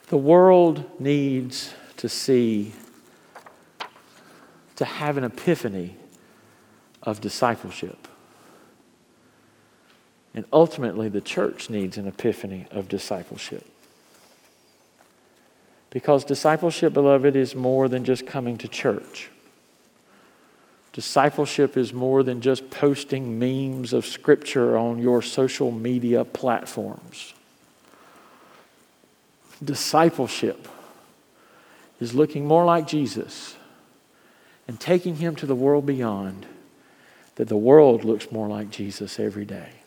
The 0.09 0.17
world 0.17 1.01
needs 1.01 1.75
to 1.99 2.09
see, 2.09 2.73
to 4.77 4.85
have 4.85 5.17
an 5.17 5.25
epiphany 5.25 5.97
of 7.03 7.21
discipleship. 7.21 8.09
And 10.35 10.45
ultimately, 10.53 11.09
the 11.09 11.21
church 11.21 11.69
needs 11.69 11.99
an 11.99 12.07
epiphany 12.07 12.67
of 12.71 12.89
discipleship. 12.89 13.67
Because 15.93 16.25
discipleship, 16.25 16.95
beloved, 16.95 17.37
is 17.37 17.55
more 17.55 17.87
than 17.87 18.05
just 18.05 18.27
coming 18.27 18.57
to 18.59 18.67
church. 18.69 19.29
Discipleship 20.95 21.77
is 21.77 21.93
more 21.93 22.23
than 22.23 22.41
just 22.41 22.71
posting 22.71 23.39
memes 23.39 23.93
of 23.93 24.07
Scripture 24.07 24.77
on 24.77 24.99
your 24.99 25.21
social 25.21 25.71
media 25.71 26.25
platforms. 26.25 27.35
Discipleship 29.63 30.67
is 32.01 32.15
looking 32.15 32.47
more 32.47 32.65
like 32.65 32.87
Jesus 32.87 33.57
and 34.67 34.81
taking 34.81 35.17
him 35.17 35.37
to 35.37 35.47
the 35.47 35.55
world 35.55 35.85
beyond, 35.85 36.47
that 37.35 37.49
the 37.49 37.57
world 37.57 38.03
looks 38.03 38.33
more 38.33 38.49
like 38.49 38.71
Jesus 38.71 39.21
every 39.21 39.45
day. 39.45 39.82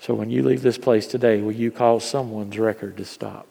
So 0.00 0.14
when 0.14 0.30
you 0.30 0.42
leave 0.42 0.62
this 0.62 0.78
place 0.78 1.06
today, 1.06 1.42
will 1.42 1.52
you 1.52 1.70
cause 1.70 2.08
someone's 2.08 2.58
record 2.58 2.96
to 2.96 3.04
stop? 3.04 3.46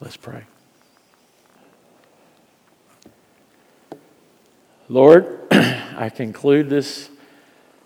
Let's 0.00 0.16
pray. 0.16 0.42
Lord, 4.88 5.38
I 5.52 6.10
conclude 6.12 6.68
this 6.68 7.08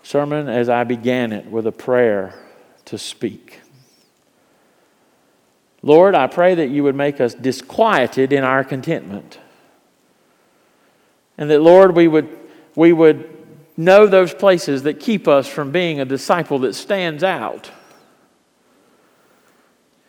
sermon 0.01 0.49
as 0.49 0.67
I 0.67 0.83
began 0.83 1.31
it 1.31 1.45
with 1.45 1.67
a 1.67 1.71
prayer 1.71 2.33
to 2.85 2.97
speak. 2.97 3.59
Lord, 5.83 6.15
I 6.15 6.25
pray 6.25 6.55
that 6.55 6.69
you 6.69 6.83
would 6.83 6.95
make 6.95 7.21
us 7.21 7.35
disquieted 7.35 8.33
in 8.33 8.43
our 8.43 8.63
contentment. 8.63 9.37
And 11.37 11.51
that, 11.51 11.61
Lord, 11.61 11.95
we 11.95 12.07
would, 12.07 12.29
we 12.75 12.93
would 12.93 13.42
know 13.75 14.07
those 14.07 14.33
places 14.33 14.83
that 14.83 14.99
keep 14.99 15.27
us 15.27 15.47
from 15.47 15.71
being 15.71 15.99
a 15.99 16.05
disciple 16.05 16.59
that 16.59 16.73
stands 16.73 17.23
out. 17.23 17.71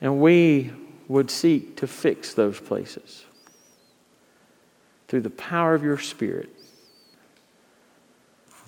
And 0.01 0.21
we 0.21 0.73
would 1.09 1.31
seek 1.31 1.77
to 1.77 1.87
fix 1.87 2.35
those 2.35 2.61
places 2.61 3.25
through 5.09 5.23
the 5.23 5.31
power 5.31 5.75
of 5.75 5.83
your 5.83 5.99
Spirit. 5.99 6.51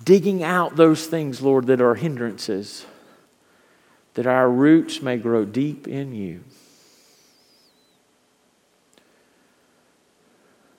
Digging 0.03 0.43
out 0.43 0.75
those 0.75 1.07
things, 1.07 1.41
Lord, 1.41 1.67
that 1.67 1.81
are 1.81 1.95
hindrances, 1.95 2.85
that 4.13 4.27
our 4.27 4.49
roots 4.49 5.01
may 5.01 5.17
grow 5.17 5.45
deep 5.45 5.87
in 5.87 6.13
you. 6.13 6.43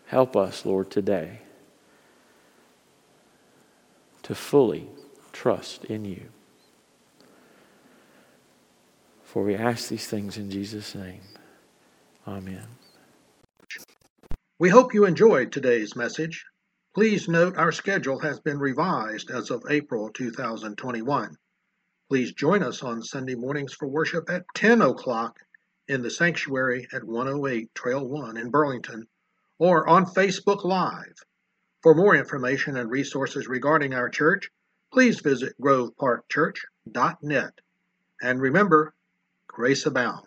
Help 0.06 0.36
us, 0.36 0.64
Lord, 0.64 0.90
today 0.90 1.40
to 4.28 4.34
fully 4.34 4.86
trust 5.32 5.86
in 5.86 6.04
you. 6.04 6.28
For 9.24 9.42
we 9.42 9.54
ask 9.54 9.88
these 9.88 10.06
things 10.06 10.36
in 10.36 10.50
Jesus' 10.50 10.94
name. 10.94 11.22
Amen. 12.26 12.66
We 14.58 14.68
hope 14.68 14.92
you 14.92 15.06
enjoyed 15.06 15.50
today's 15.50 15.96
message. 15.96 16.44
Please 16.94 17.26
note 17.26 17.56
our 17.56 17.72
schedule 17.72 18.18
has 18.18 18.38
been 18.38 18.58
revised 18.58 19.30
as 19.30 19.50
of 19.50 19.64
April 19.70 20.10
2021. 20.10 21.34
Please 22.10 22.34
join 22.34 22.62
us 22.62 22.82
on 22.82 23.02
Sunday 23.02 23.34
mornings 23.34 23.72
for 23.72 23.88
worship 23.88 24.28
at 24.28 24.44
10 24.54 24.82
o'clock 24.82 25.38
in 25.86 26.02
the 26.02 26.10
sanctuary 26.10 26.86
at 26.92 27.02
108 27.02 27.74
Trail 27.74 28.06
1 28.06 28.36
in 28.36 28.50
Burlington 28.50 29.06
or 29.58 29.88
on 29.88 30.04
Facebook 30.04 30.64
Live. 30.64 31.16
For 31.82 31.94
more 31.94 32.16
information 32.16 32.76
and 32.76 32.90
resources 32.90 33.46
regarding 33.46 33.94
our 33.94 34.08
church, 34.08 34.50
please 34.92 35.20
visit 35.20 35.54
groveparkchurch.net. 35.60 37.52
And 38.20 38.40
remember, 38.40 38.94
grace 39.46 39.86
abound. 39.86 40.26